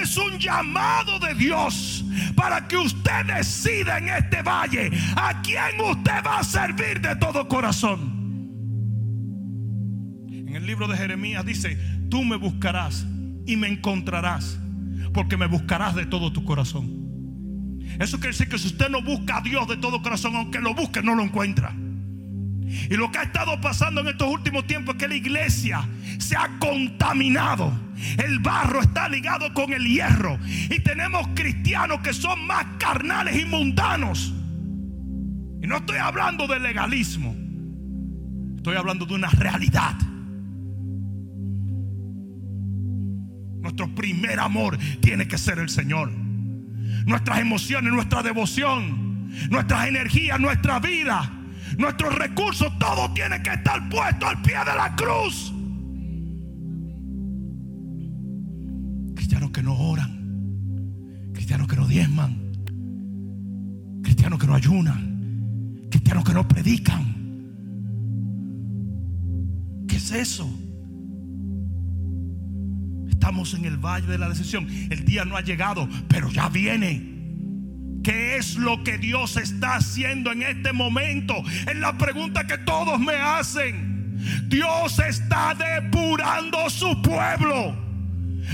[0.00, 6.24] es un llamado de Dios para que usted decida en este valle a quién usted
[6.26, 8.18] va a servir de todo corazón.
[10.28, 11.78] En el libro de Jeremías dice,
[12.10, 13.06] tú me buscarás
[13.46, 14.58] y me encontrarás,
[15.14, 16.98] porque me buscarás de todo tu corazón.
[17.98, 20.74] Eso quiere decir que si usted no busca a Dios de todo corazón, aunque lo
[20.74, 21.74] busque, no lo encuentra.
[22.68, 25.88] Y lo que ha estado pasando en estos últimos tiempos es que la iglesia
[26.18, 27.72] se ha contaminado.
[28.18, 30.38] El barro está ligado con el hierro.
[30.70, 34.34] Y tenemos cristianos que son más carnales y mundanos.
[35.62, 37.34] Y no estoy hablando de legalismo.
[38.56, 39.94] Estoy hablando de una realidad.
[43.60, 46.10] Nuestro primer amor tiene que ser el Señor.
[47.06, 51.37] Nuestras emociones, nuestra devoción, nuestras energías, nuestra vida
[51.78, 55.54] nuestros recursos, todo tiene que estar puesto al pie de la cruz.
[59.14, 62.52] Cristianos que no oran, cristianos que no diezman,
[64.02, 67.14] cristianos que no ayunan, cristianos que no predican.
[69.86, 70.50] ¿Qué es eso?
[73.08, 74.66] Estamos en el valle de la decisión.
[74.90, 77.17] El día no ha llegado, pero ya viene.
[78.08, 81.34] ¿Qué es lo que Dios está haciendo en este momento?
[81.66, 84.16] Es la pregunta que todos me hacen.
[84.48, 87.76] Dios está depurando su pueblo.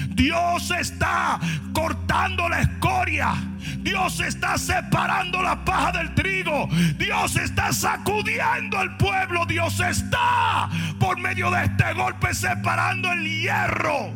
[0.09, 1.39] Dios está
[1.73, 3.33] cortando la escoria.
[3.79, 6.69] Dios está separando la paja del trigo.
[6.99, 9.47] Dios está sacudiendo al pueblo.
[9.47, 14.13] Dios está por medio de este golpe separando el hierro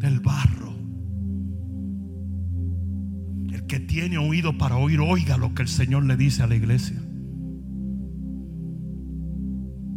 [0.00, 0.67] del barro.
[3.68, 6.96] Que tiene oído para oír, oiga lo que el Señor le dice a la iglesia.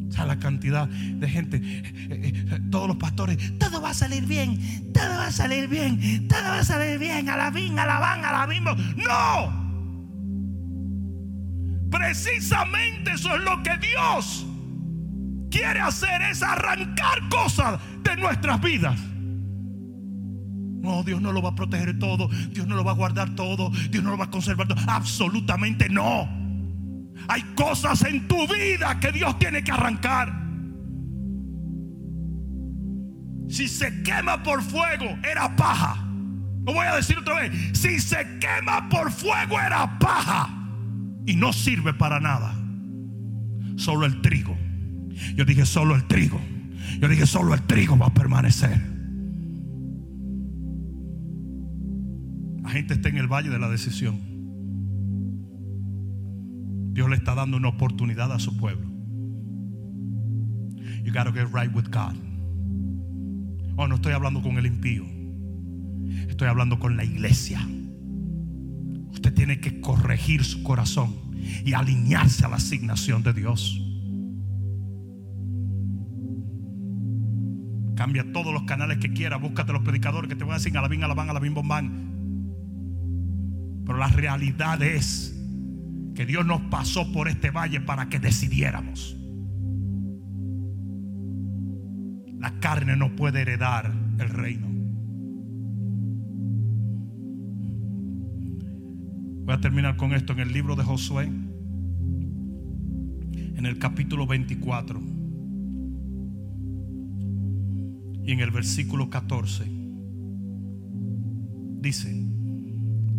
[0.09, 4.25] O sea, la cantidad de gente, eh, eh, todos los pastores, todo va a salir
[4.25, 7.85] bien, todo va a salir bien, todo va a salir bien, a la vin, a
[7.85, 8.47] la van, a la.
[8.47, 9.61] No.
[11.89, 14.45] Precisamente eso es lo que Dios
[15.49, 18.99] quiere hacer, es arrancar cosas de nuestras vidas.
[20.81, 22.27] No, Dios no lo va a proteger todo.
[22.27, 23.69] Dios no lo va a guardar todo.
[23.89, 24.79] Dios no lo va a conservar todo.
[24.87, 26.27] Absolutamente no.
[27.27, 30.41] Hay cosas en tu vida que Dios tiene que arrancar.
[33.47, 36.07] Si se quema por fuego, era paja.
[36.65, 37.51] Lo voy a decir otra vez.
[37.77, 40.49] Si se quema por fuego, era paja.
[41.25, 42.55] Y no sirve para nada.
[43.75, 44.57] Solo el trigo.
[45.35, 46.41] Yo dije solo el trigo.
[46.99, 48.90] Yo dije solo el trigo va a permanecer.
[52.69, 54.19] Gente está en el valle de la decisión.
[56.93, 58.89] Dios le está dando una oportunidad a su pueblo.
[61.03, 62.15] You got to get right with God.
[63.77, 65.05] Oh, no estoy hablando con el impío.
[66.29, 67.59] Estoy hablando con la iglesia.
[69.11, 71.15] Usted tiene que corregir su corazón
[71.65, 73.81] y alinearse a la asignación de Dios.
[77.95, 79.37] Cambia todos los canales que quiera.
[79.37, 82.10] Búscate los predicadores que te van a decir alabín, alabán, alabín, bombán.
[83.91, 85.37] Pero la realidad es
[86.15, 89.17] que Dios nos pasó por este valle para que decidiéramos.
[92.39, 94.69] La carne no puede heredar el reino.
[99.43, 101.25] Voy a terminar con esto en el libro de Josué,
[103.35, 105.01] en el capítulo 24
[108.23, 109.65] y en el versículo 14.
[111.81, 112.30] Dice,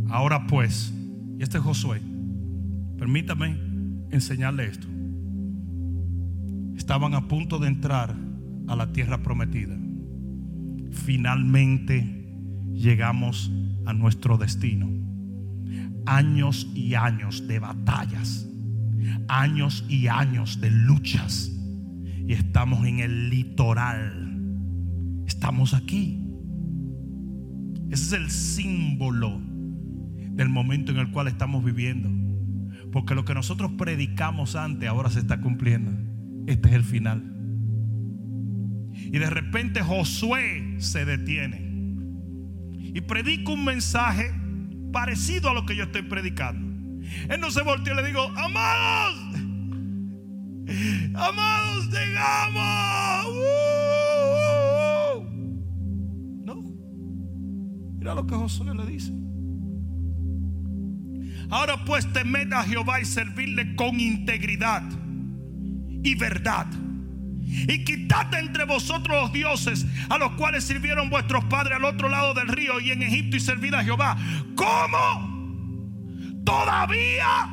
[0.08, 0.92] ahora pues,
[1.38, 2.00] y este es Josué,
[2.98, 3.58] permítame
[4.10, 4.86] enseñarle esto.
[6.76, 8.14] Estaban a punto de entrar
[8.68, 9.76] a la tierra prometida.
[10.90, 12.28] Finalmente
[12.72, 13.50] llegamos
[13.86, 14.88] a nuestro destino.
[16.06, 18.48] Años y años de batallas,
[19.28, 21.52] años y años de luchas.
[22.26, 24.36] Y estamos en el litoral.
[25.26, 26.18] Estamos aquí.
[27.90, 29.51] Ese es el símbolo
[30.34, 32.10] del momento en el cual estamos viviendo.
[32.90, 35.92] Porque lo que nosotros predicamos antes ahora se está cumpliendo.
[36.46, 37.32] Este es el final.
[38.94, 41.70] Y de repente Josué se detiene.
[42.94, 44.32] Y predica un mensaje
[44.92, 46.70] parecido a lo que yo estoy predicando.
[47.28, 49.34] Él no se volteó y le digo, amados,
[51.14, 53.34] amados, llegamos.
[56.44, 56.62] No.
[57.98, 59.12] Mira lo que Josué le dice.
[61.50, 64.82] Ahora pues temed a Jehová y servirle con integridad
[66.02, 66.66] y verdad.
[67.44, 72.34] Y quitad entre vosotros los dioses a los cuales sirvieron vuestros padres al otro lado
[72.34, 74.16] del río y en Egipto y servid a Jehová.
[74.54, 75.32] ¿Cómo?
[76.44, 77.48] Todavía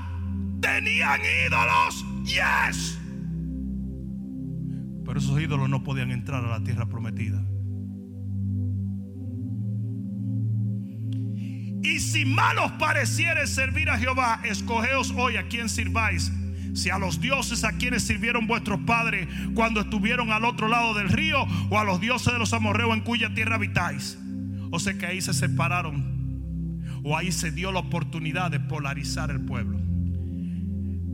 [0.61, 2.05] tenían ídolos.
[2.23, 2.99] Yes.
[5.05, 7.43] Pero esos ídolos no podían entrar a la tierra prometida.
[11.81, 16.31] Y si mal os pareciere servir a Jehová, escogeos hoy a quien sirváis.
[16.73, 21.09] Si a los dioses a quienes sirvieron vuestros padres cuando estuvieron al otro lado del
[21.09, 24.17] río, o a los dioses de los amorreos en cuya tierra habitáis.
[24.71, 29.41] O sea que ahí se separaron, o ahí se dio la oportunidad de polarizar el
[29.41, 29.79] pueblo.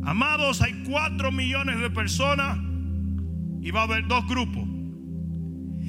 [0.04, 2.58] Amados, hay cuatro millones de personas
[3.62, 4.68] y va a haber dos grupos.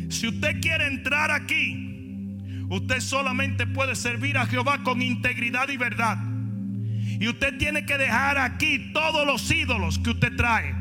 [0.08, 1.95] Si usted quiere entrar aquí,
[2.68, 6.18] Usted solamente puede servir a Jehová con integridad y verdad.
[7.18, 10.74] Y usted tiene que dejar aquí todos los ídolos que usted trae.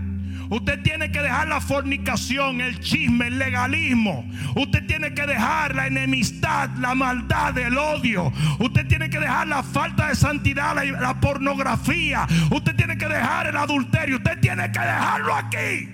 [0.50, 4.30] Usted tiene que dejar la fornicación, el chisme, el legalismo.
[4.56, 8.32] Usted tiene que dejar la enemistad, la maldad, el odio.
[8.60, 12.28] Usted tiene que dejar la falta de santidad, la, pornografía.
[12.52, 14.18] Usted tiene que dejar el adulterio.
[14.18, 15.90] Usted tiene que dejarlo aquí.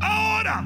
[0.00, 0.64] Ahora,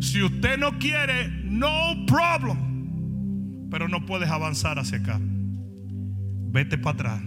[0.00, 3.68] si usted no quiere, no problem.
[3.70, 5.20] Pero no puedes avanzar hacia acá.
[5.20, 7.22] Vete para atrás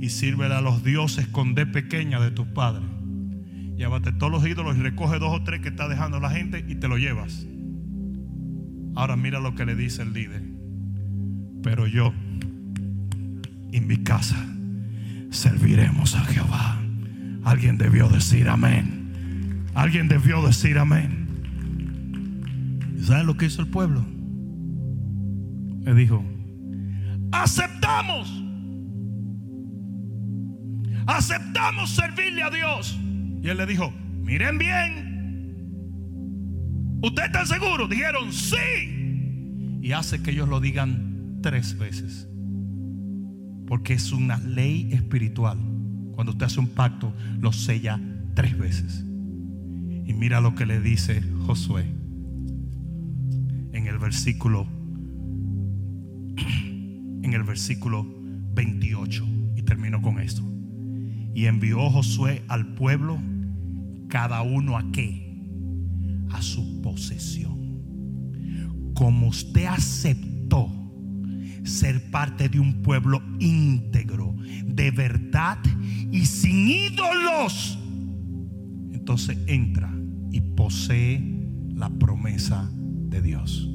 [0.00, 2.84] y sírvele a los dioses con D pequeña de tus padres.
[3.76, 6.76] Llévate todos los ídolos y recoge dos o tres que está dejando la gente y
[6.76, 7.46] te lo llevas.
[8.94, 10.42] Ahora mira lo que le dice el líder.
[11.62, 12.14] Pero yo
[13.72, 14.36] en mi casa
[15.30, 16.80] serviremos a Jehová.
[17.44, 19.64] Alguien debió decir amén.
[19.74, 21.25] Alguien debió decir amén.
[23.02, 24.04] ¿Saben lo que hizo el pueblo?
[25.82, 26.24] Le dijo,
[27.30, 28.42] aceptamos.
[31.06, 32.98] Aceptamos servirle a Dios.
[33.42, 33.92] Y él le dijo,
[34.22, 35.06] miren bien.
[37.02, 37.88] ¿Ustedes están seguros?
[37.88, 39.78] Dijeron, sí.
[39.80, 42.28] Y hace que ellos lo digan tres veces.
[43.68, 45.58] Porque es una ley espiritual.
[46.14, 48.00] Cuando usted hace un pacto, lo sella
[48.34, 49.04] tres veces.
[50.04, 51.95] Y mira lo que le dice Josué
[53.76, 54.66] en el versículo
[57.22, 58.06] en el versículo
[58.54, 60.42] 28 y termino con esto.
[61.34, 63.20] Y envió Josué al pueblo
[64.08, 65.36] cada uno a qué?
[66.30, 68.92] A su posesión.
[68.94, 70.70] Como usted aceptó
[71.64, 75.58] ser parte de un pueblo íntegro, de verdad
[76.12, 77.78] y sin ídolos,
[78.92, 79.92] entonces entra
[80.30, 81.20] y posee
[81.74, 82.70] la promesa
[83.22, 83.68] Dios.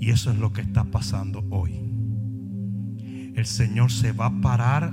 [0.00, 1.72] Y eso es lo que está pasando hoy.
[3.34, 4.92] El Señor se va a parar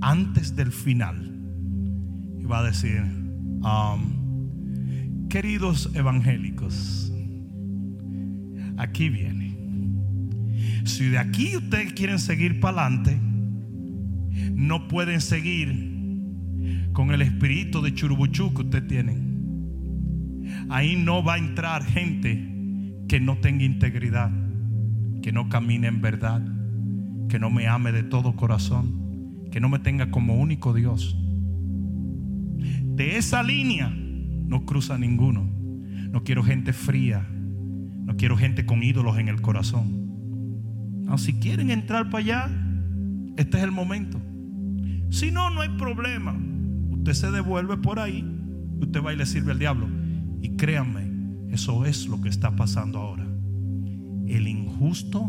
[0.00, 1.32] antes del final
[2.38, 3.02] y va a decir,
[3.62, 7.12] um, queridos evangélicos,
[8.76, 9.56] aquí viene.
[10.84, 13.20] Si de aquí ustedes quieren seguir para adelante,
[14.54, 15.96] no pueden seguir
[16.92, 19.25] con el espíritu de churubuchú que ustedes tienen.
[20.68, 22.52] Ahí no va a entrar gente
[23.08, 24.30] que no tenga integridad,
[25.22, 26.42] que no camine en verdad,
[27.28, 31.16] que no me ame de todo corazón, que no me tenga como único Dios.
[32.96, 35.56] De esa línea no cruza ninguno.
[36.10, 40.06] No quiero gente fría, no quiero gente con ídolos en el corazón.
[41.18, 42.50] Si quieren entrar para allá,
[43.36, 44.20] este es el momento.
[45.10, 46.34] Si no, no hay problema.
[46.90, 48.24] Usted se devuelve por ahí,
[48.80, 49.88] usted va y le sirve al diablo.
[50.46, 51.10] Y créanme,
[51.52, 53.26] eso es lo que está pasando ahora.
[54.28, 55.28] El injusto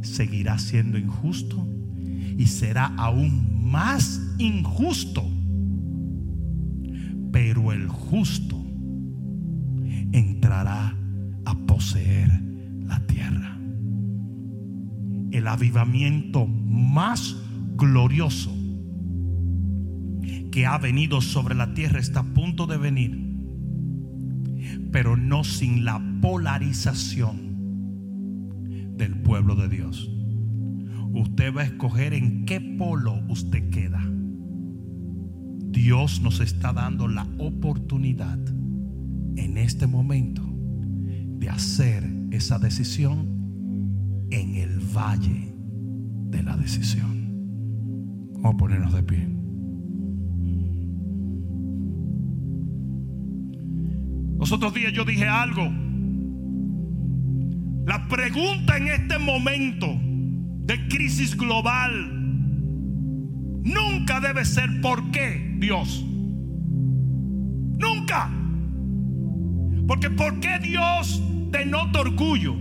[0.00, 1.68] seguirá siendo injusto
[2.38, 5.22] y será aún más injusto.
[7.32, 8.56] Pero el justo
[10.12, 10.96] entrará
[11.44, 12.30] a poseer
[12.86, 13.60] la tierra.
[15.32, 17.36] El avivamiento más
[17.76, 18.56] glorioso
[20.50, 23.27] que ha venido sobre la tierra está a punto de venir
[24.90, 27.48] pero no sin la polarización
[28.96, 30.10] del pueblo de Dios.
[31.12, 34.02] Usted va a escoger en qué polo usted queda.
[35.70, 38.38] Dios nos está dando la oportunidad
[39.36, 40.42] en este momento
[41.38, 45.54] de hacer esa decisión en el valle
[46.30, 47.28] de la decisión.
[48.34, 49.37] Vamos a ponernos de pie.
[54.38, 55.68] Los otros días yo dije algo.
[57.86, 62.12] La pregunta en este momento de crisis global
[63.64, 66.04] nunca debe ser ¿por qué Dios?
[67.78, 68.30] Nunca.
[69.86, 72.54] Porque ¿por qué Dios denota orgullo?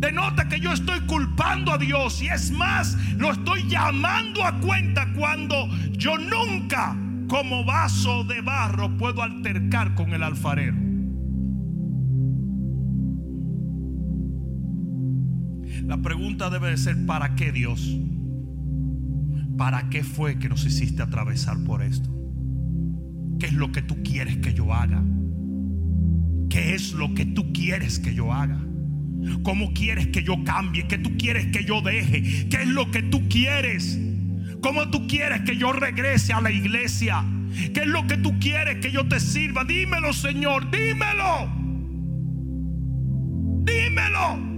[0.00, 5.12] Denota que yo estoy culpando a Dios y es más, lo estoy llamando a cuenta
[5.14, 6.96] cuando yo nunca
[7.30, 10.76] como vaso de barro puedo altercar con el alfarero.
[15.86, 17.96] La pregunta debe de ser, ¿para qué Dios?
[19.56, 22.10] ¿Para qué fue que nos hiciste atravesar por esto?
[23.38, 25.04] ¿Qué es lo que tú quieres que yo haga?
[26.48, 28.60] ¿Qué es lo que tú quieres que yo haga?
[29.44, 30.88] ¿Cómo quieres que yo cambie?
[30.88, 32.48] ¿Qué tú quieres que yo deje?
[32.48, 34.09] ¿Qué es lo que tú quieres?
[34.62, 37.24] ¿Cómo tú quieres que yo regrese a la iglesia?
[37.74, 39.64] ¿Qué es lo que tú quieres que yo te sirva?
[39.64, 41.50] Dímelo, Señor, dímelo.
[43.64, 44.50] Dímelo.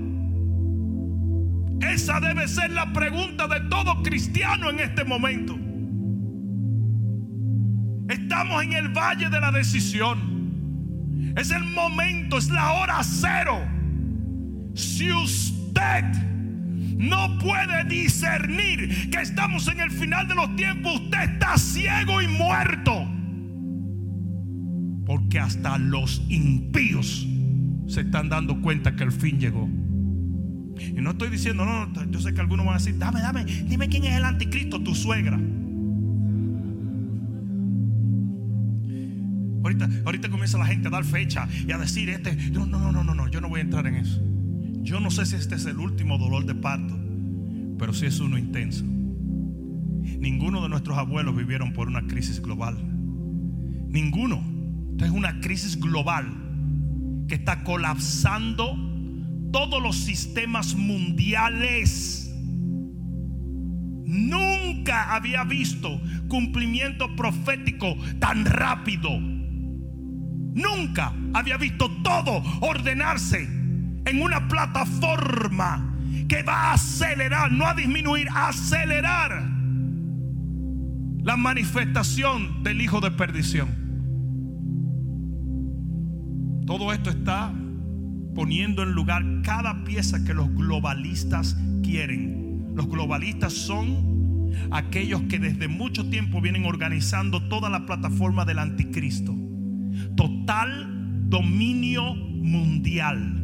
[1.81, 5.59] Esa debe ser la pregunta de todo cristiano en este momento.
[8.09, 11.33] Estamos en el valle de la decisión.
[11.37, 13.61] Es el momento, es la hora cero.
[14.75, 16.05] Si usted
[17.03, 22.29] no puede discernir que estamos en el final de los tiempos, usted está ciego y
[22.29, 23.09] muerto.
[25.05, 27.27] Porque hasta los impíos
[27.89, 29.69] se están dando cuenta que el fin llegó.
[30.79, 33.45] Y no estoy diciendo, no, no, yo sé que algunos van a decir, dame, dame,
[33.45, 35.41] dime quién es el anticristo, tu suegra.
[39.65, 43.05] Ahorita, ahorita comienza la gente a dar fecha y a decir, este, no, no, no,
[43.05, 44.32] no, no, yo no voy a entrar en eso.
[44.83, 46.99] Yo no sé si este es el último dolor de parto,
[47.79, 48.85] pero sí es uno intenso.
[48.85, 52.77] Ninguno de nuestros abuelos vivieron por una crisis global.
[53.89, 54.43] Ninguno.
[54.91, 56.27] Esta es una crisis global
[57.29, 58.77] que está colapsando
[59.53, 62.35] todos los sistemas mundiales.
[64.05, 69.11] Nunca había visto cumplimiento profético tan rápido.
[69.21, 73.62] Nunca había visto todo ordenarse
[74.05, 75.97] en una plataforma
[76.29, 79.43] que va a acelerar, no a disminuir, a acelerar
[81.23, 83.69] la manifestación del Hijo de Perdición.
[86.67, 87.53] Todo esto está
[88.35, 92.73] poniendo en lugar cada pieza que los globalistas quieren.
[92.75, 99.35] Los globalistas son aquellos que desde mucho tiempo vienen organizando toda la plataforma del anticristo.
[100.17, 103.42] Total dominio mundial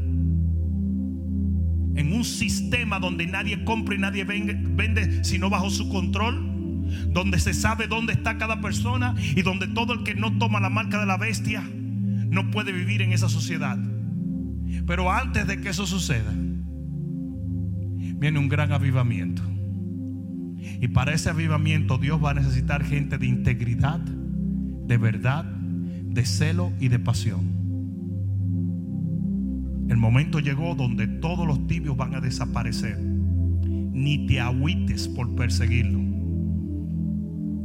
[1.99, 7.53] en un sistema donde nadie compra y nadie vende, sino bajo su control, donde se
[7.53, 11.07] sabe dónde está cada persona y donde todo el que no toma la marca de
[11.07, 13.77] la bestia no puede vivir en esa sociedad.
[14.87, 16.33] Pero antes de que eso suceda,
[18.17, 19.43] viene un gran avivamiento.
[20.81, 26.73] Y para ese avivamiento Dios va a necesitar gente de integridad, de verdad, de celo
[26.79, 27.58] y de pasión.
[29.89, 32.99] El momento llegó donde todos los tibios van a desaparecer.
[33.01, 35.99] Ni te agüites por perseguirlo.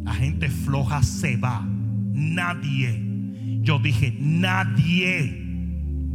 [0.05, 1.67] La gente floja se va.
[2.13, 5.41] Nadie, yo dije, nadie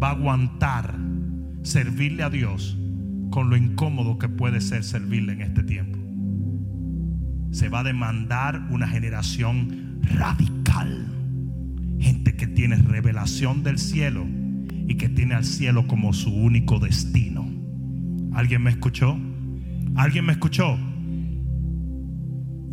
[0.02, 0.94] va a aguantar
[1.62, 2.78] servirle a Dios
[3.30, 5.98] con lo incómodo que puede ser servirle en este tiempo.
[7.50, 11.06] Se va a demandar una generación radical.
[11.98, 14.24] Gente que tiene revelación del cielo
[14.88, 17.46] y que tiene al cielo como su único destino.
[18.32, 19.18] ¿Alguien me escuchó?
[19.94, 20.78] ¿Alguien me escuchó?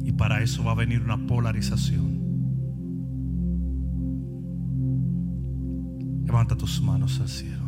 [0.01, 2.23] Y para eso va a venir una polarización.
[6.25, 7.64] Levanta tus manos al cielo.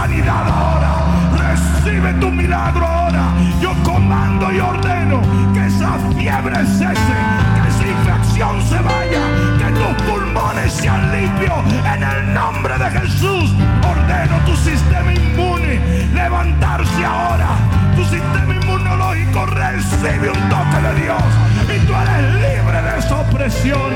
[0.00, 0.92] Sanidad ahora.
[1.36, 3.24] Recibe tu milagro ahora.
[3.60, 5.20] Yo comando y ordeno
[5.52, 7.18] que esa fiebre cese,
[7.54, 9.22] que esa infección se vaya,
[9.60, 11.58] que tus pulmones sean limpios.
[11.94, 13.46] En el nombre de Jesús,
[13.94, 15.80] ordeno tu sistema inmune
[16.14, 17.48] levantarse ahora.
[17.96, 21.22] Tu sistema inmunológico recibe un toque de Dios
[21.74, 23.90] y tú eres libre de esa opresión.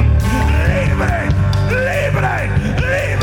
[0.69, 1.29] Libre,
[1.71, 3.14] libre, libre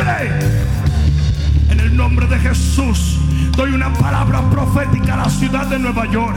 [2.01, 3.19] nombre de Jesús
[3.55, 6.35] doy una palabra profética a la ciudad de Nueva York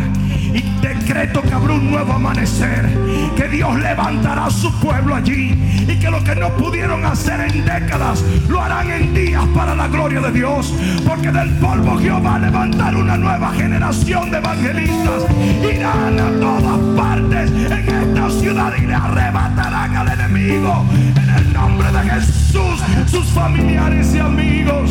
[0.52, 2.86] y decreto que habrá un nuevo amanecer,
[3.34, 5.58] que Dios levantará a su pueblo allí
[5.88, 9.88] y que lo que no pudieron hacer en décadas lo harán en días para la
[9.88, 10.74] gloria de Dios,
[11.06, 15.24] porque del polvo Jehová levantar una nueva generación de evangelistas,
[15.62, 20.84] irán a todas partes en esta ciudad y le arrebatarán al enemigo
[21.16, 24.90] en el nombre de Jesús, sus familiares y amigos.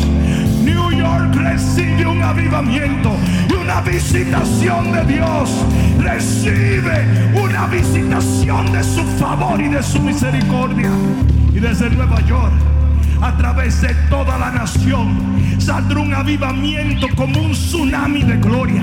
[0.96, 3.16] York recibe un avivamiento
[3.48, 5.50] y una visitación de Dios.
[5.98, 10.90] Recibe una visitación de su favor y de su misericordia.
[11.52, 12.52] Y desde Nueva York
[13.20, 15.16] a través de toda la nación.
[15.58, 18.82] Saldrá un avivamiento como un tsunami de gloria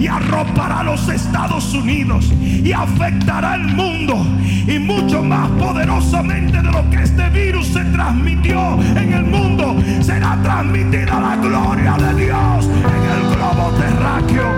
[0.00, 4.26] y arropará los Estados Unidos y afectará al mundo
[4.66, 9.76] y mucho más poderosamente de lo que este virus se transmitió en el mundo.
[10.00, 14.50] Será transmitida la gloria de Dios en el globo terráqueo.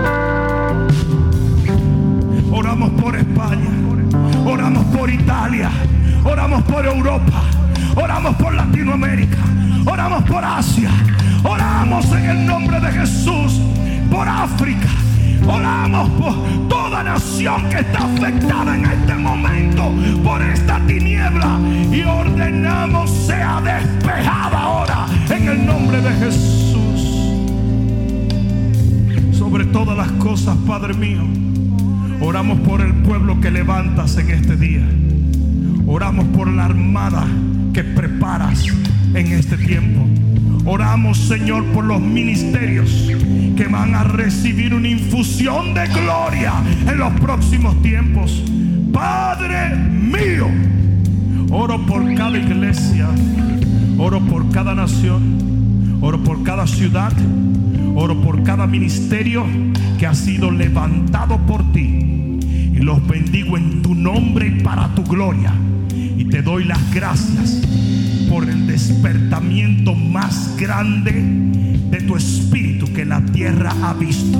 [2.51, 3.69] Oramos por España,
[4.45, 5.69] oramos por Italia,
[6.23, 7.43] oramos por Europa
[7.95, 9.37] Oramos por Latinoamérica.
[9.85, 10.89] Oramos por Asia.
[11.43, 13.59] Oramos en el nombre de Jesús
[14.11, 14.87] por África.
[15.47, 16.33] Oramos por
[16.69, 19.91] toda nación que está afectada en este momento
[20.23, 21.59] por esta tiniebla.
[21.91, 26.73] Y ordenamos sea despejada ahora en el nombre de Jesús.
[29.37, 31.23] Sobre todas las cosas, Padre mío,
[32.21, 34.87] oramos por el pueblo que levantas en este día.
[35.85, 37.27] Oramos por la armada
[37.73, 38.63] que preparas
[39.13, 40.05] en este tiempo.
[40.65, 42.89] Oramos, Señor, por los ministerios
[43.57, 46.53] que van a recibir una infusión de gloria
[46.87, 48.41] en los próximos tiempos.
[48.93, 50.47] Padre mío,
[51.51, 53.09] oro por cada iglesia,
[53.97, 57.11] oro por cada nación, oro por cada ciudad,
[57.93, 59.45] oro por cada ministerio
[59.99, 62.39] que ha sido levantado por ti.
[62.41, 65.53] Y los bendigo en tu nombre y para tu gloria.
[66.17, 67.61] Y te doy las gracias
[68.33, 71.11] por el despertamiento más grande
[71.91, 74.39] de tu espíritu que la tierra ha visto.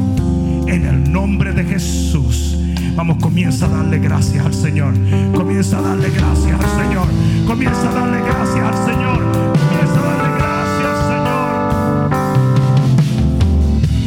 [0.67, 2.57] En el nombre de Jesús.
[2.95, 4.95] Vamos, comienza a darle gracias al Señor.
[5.35, 7.07] Comienza a darle gracias al Señor.
[7.45, 9.19] Comienza a darle gracias al Señor.
[9.69, 12.09] Comienza a darle gracias, Señor.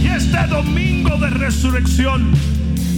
[0.03, 2.33] Y este domingo de resurrección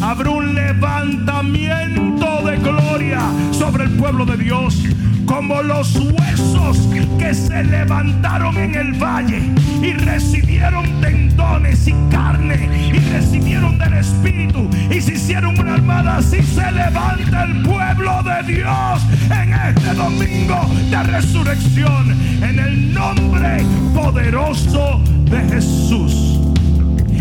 [0.00, 3.20] habrá un levantamiento de gloria
[3.52, 4.82] sobre el pueblo de Dios
[5.28, 6.88] como los huesos
[7.18, 9.42] que se levantaron en el valle
[9.82, 16.16] y recibieron tendones y carne y recibieron del Espíritu y se hicieron una armada.
[16.16, 23.62] Así se levanta el pueblo de Dios en este domingo de resurrección en el nombre
[23.94, 25.00] poderoso
[25.30, 26.40] de Jesús.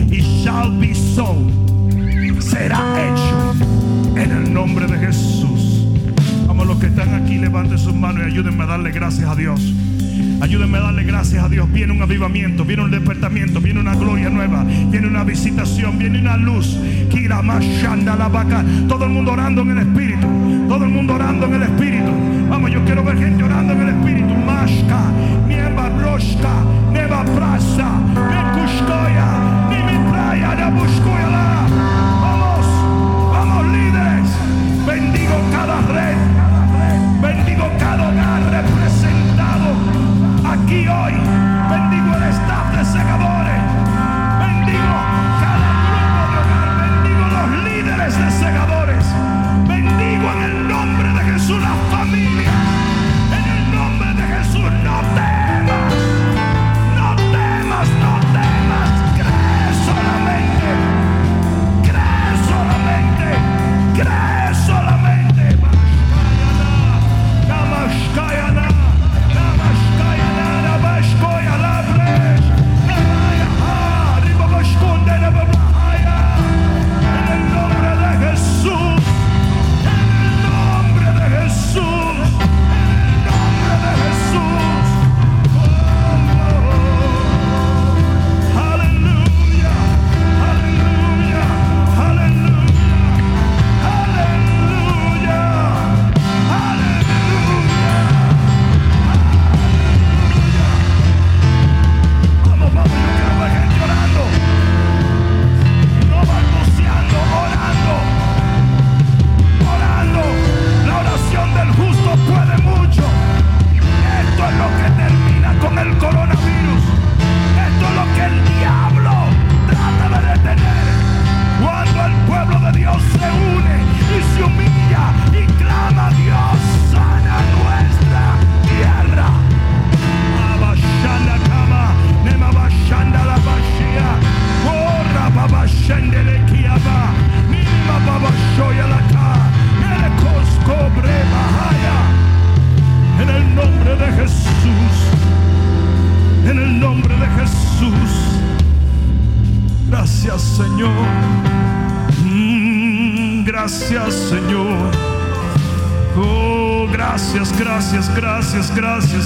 [0.10, 1.36] Y shall be so
[2.40, 3.56] será hecho
[4.16, 5.77] en el nombre de Jesús.
[6.66, 9.74] Los que están aquí, levanten sus manos y ayúdenme a darle gracias a Dios.
[10.42, 11.72] Ayúdenme a darle gracias a Dios.
[11.72, 16.38] Viene un avivamiento, viene un despertamiento, viene una gloria nueva, viene una visitación, viene una
[16.38, 16.78] luz.
[18.88, 20.28] Todo el mundo orando en el espíritu.
[20.68, 22.12] Todo el mundo orando en el espíritu.
[22.50, 24.36] Vamos, yo quiero ver gente orando en el espíritu.
[24.36, 25.12] Mashka,
[25.48, 26.54] nieva broshka,
[26.92, 28.44] neva prasa, me
[29.70, 29.98] ni mi
[38.62, 39.76] representado
[40.46, 41.14] aquí hoy.
[41.70, 43.62] Bendigo el staff de segadores.
[44.40, 44.96] Bendigo
[45.42, 46.70] cada grupo de hogar.
[46.82, 49.06] Bendigo los líderes de segadores.
[49.68, 52.67] Bendigo en el nombre de Jesús la familia.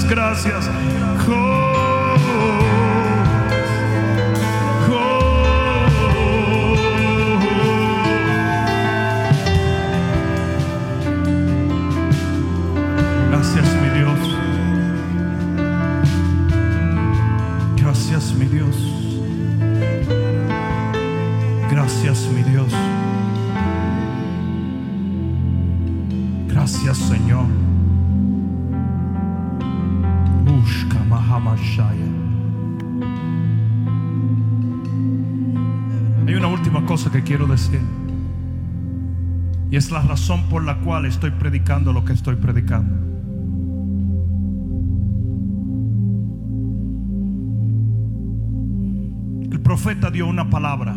[0.04, 0.51] Gracias,
[39.82, 42.94] es la razón por la cual estoy predicando lo que estoy predicando.
[49.50, 50.94] El profeta dio una palabra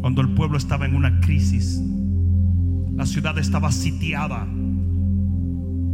[0.00, 1.82] cuando el pueblo estaba en una crisis.
[2.94, 4.46] La ciudad estaba sitiada.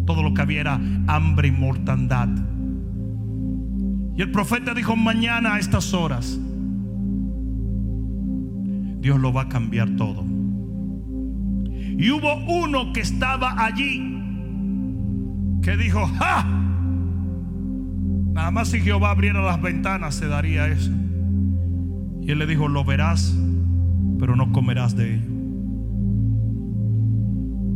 [0.07, 2.29] Todo lo que había era hambre y mortandad.
[4.17, 6.39] Y el profeta dijo, mañana a estas horas,
[9.01, 10.34] Dios lo va a cambiar todo.
[11.97, 14.15] Y hubo uno que estaba allí
[15.63, 16.45] que dijo, ¡ja!
[18.33, 20.93] Nada más si Jehová abriera las ventanas se daría eso.
[22.21, 23.37] Y él le dijo, lo verás,
[24.19, 25.35] pero no comerás de ello.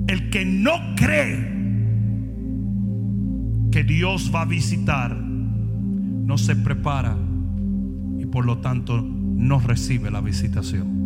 [0.09, 1.59] El que no cree
[3.71, 7.17] que Dios va a visitar, no se prepara
[8.19, 10.98] y por lo tanto no recibe la visitación.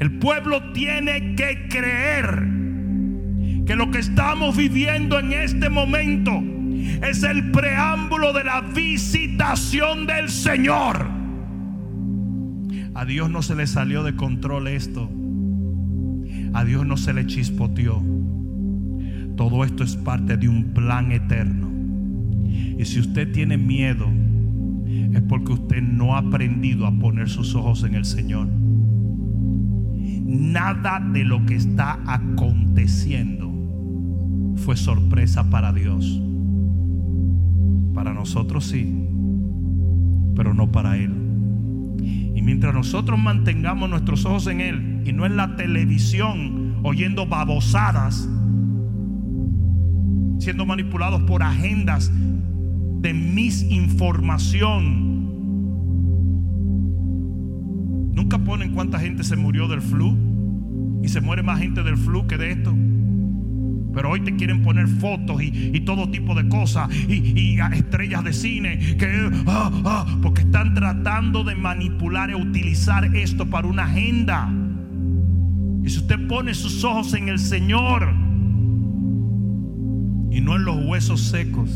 [0.00, 2.48] El pueblo tiene que creer
[3.66, 6.42] que lo que estamos viviendo en este momento
[7.06, 11.06] es el preámbulo de la visitación del Señor.
[12.94, 15.10] A Dios no se le salió de control esto.
[16.54, 18.02] A Dios no se le chispoteó.
[19.36, 21.70] Todo esto es parte de un plan eterno.
[22.78, 24.10] Y si usted tiene miedo,
[25.12, 28.48] es porque usted no ha aprendido a poner sus ojos en el Señor.
[30.30, 33.50] Nada de lo que está aconteciendo
[34.54, 36.22] fue sorpresa para Dios.
[37.92, 39.08] Para nosotros sí,
[40.36, 41.12] pero no para Él.
[42.00, 48.28] Y mientras nosotros mantengamos nuestros ojos en Él y no en la televisión oyendo babosadas,
[50.38, 52.12] siendo manipulados por agendas
[53.00, 55.09] de misinformación.
[58.30, 60.16] Nunca ponen cuánta gente se murió del flu
[61.02, 62.72] y se muere más gente del flu que de esto.
[63.92, 68.22] Pero hoy te quieren poner fotos y, y todo tipo de cosas y, y estrellas
[68.22, 69.08] de cine que
[69.48, 74.48] ah, ah, porque están tratando de manipular e utilizar esto para una agenda.
[75.82, 78.14] Y si usted pone sus ojos en el Señor
[80.30, 81.68] y no en los huesos secos,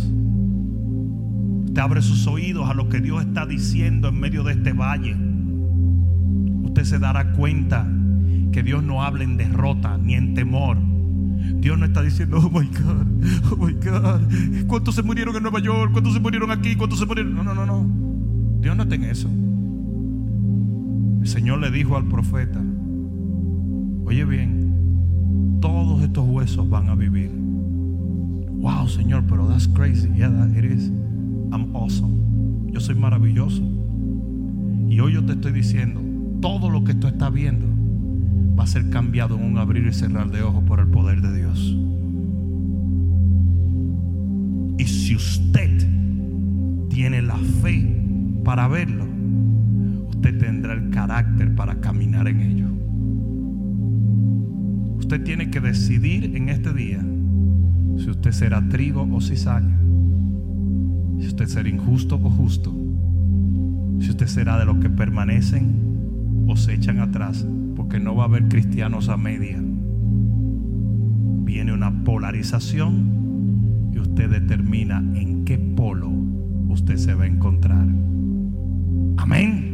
[1.64, 5.33] usted abre sus oídos a lo que Dios está diciendo en medio de este valle.
[6.74, 7.86] Usted se dará cuenta
[8.50, 10.76] que Dios no habla en derrota ni en temor.
[11.60, 15.60] Dios no está diciendo, oh my God, oh my God, ¿cuántos se murieron en Nueva
[15.60, 15.92] York?
[15.92, 16.74] ¿Cuántos se murieron aquí?
[16.74, 17.32] ¿Cuántos se murieron?
[17.32, 17.86] No, no, no, no.
[18.60, 19.30] Dios no está en eso.
[21.20, 22.60] El Señor le dijo al profeta,
[24.04, 27.30] oye bien, todos estos huesos van a vivir.
[28.50, 30.08] Wow, Señor, pero that's crazy.
[30.16, 30.88] Yeah, that it is.
[31.52, 32.72] I'm awesome.
[32.72, 33.62] Yo soy maravilloso.
[34.88, 36.03] Y hoy yo te estoy diciendo,
[36.44, 37.64] todo lo que tú estás viendo
[38.54, 41.34] va a ser cambiado en un abrir y cerrar de ojos por el poder de
[41.34, 41.74] Dios.
[44.76, 45.70] Y si usted
[46.90, 47.88] tiene la fe
[48.44, 49.06] para verlo,
[50.06, 52.66] usted tendrá el carácter para caminar en ello.
[54.98, 57.02] Usted tiene que decidir en este día
[57.96, 59.78] si usted será trigo o cizaña,
[61.20, 62.70] si usted será injusto o justo,
[63.98, 65.93] si usted será de los que permanecen
[66.46, 67.46] o se echan atrás,
[67.76, 69.60] porque no va a haber cristianos a media.
[71.44, 76.10] Viene una polarización y usted determina en qué polo
[76.68, 77.86] usted se va a encontrar.
[79.16, 79.73] Amén.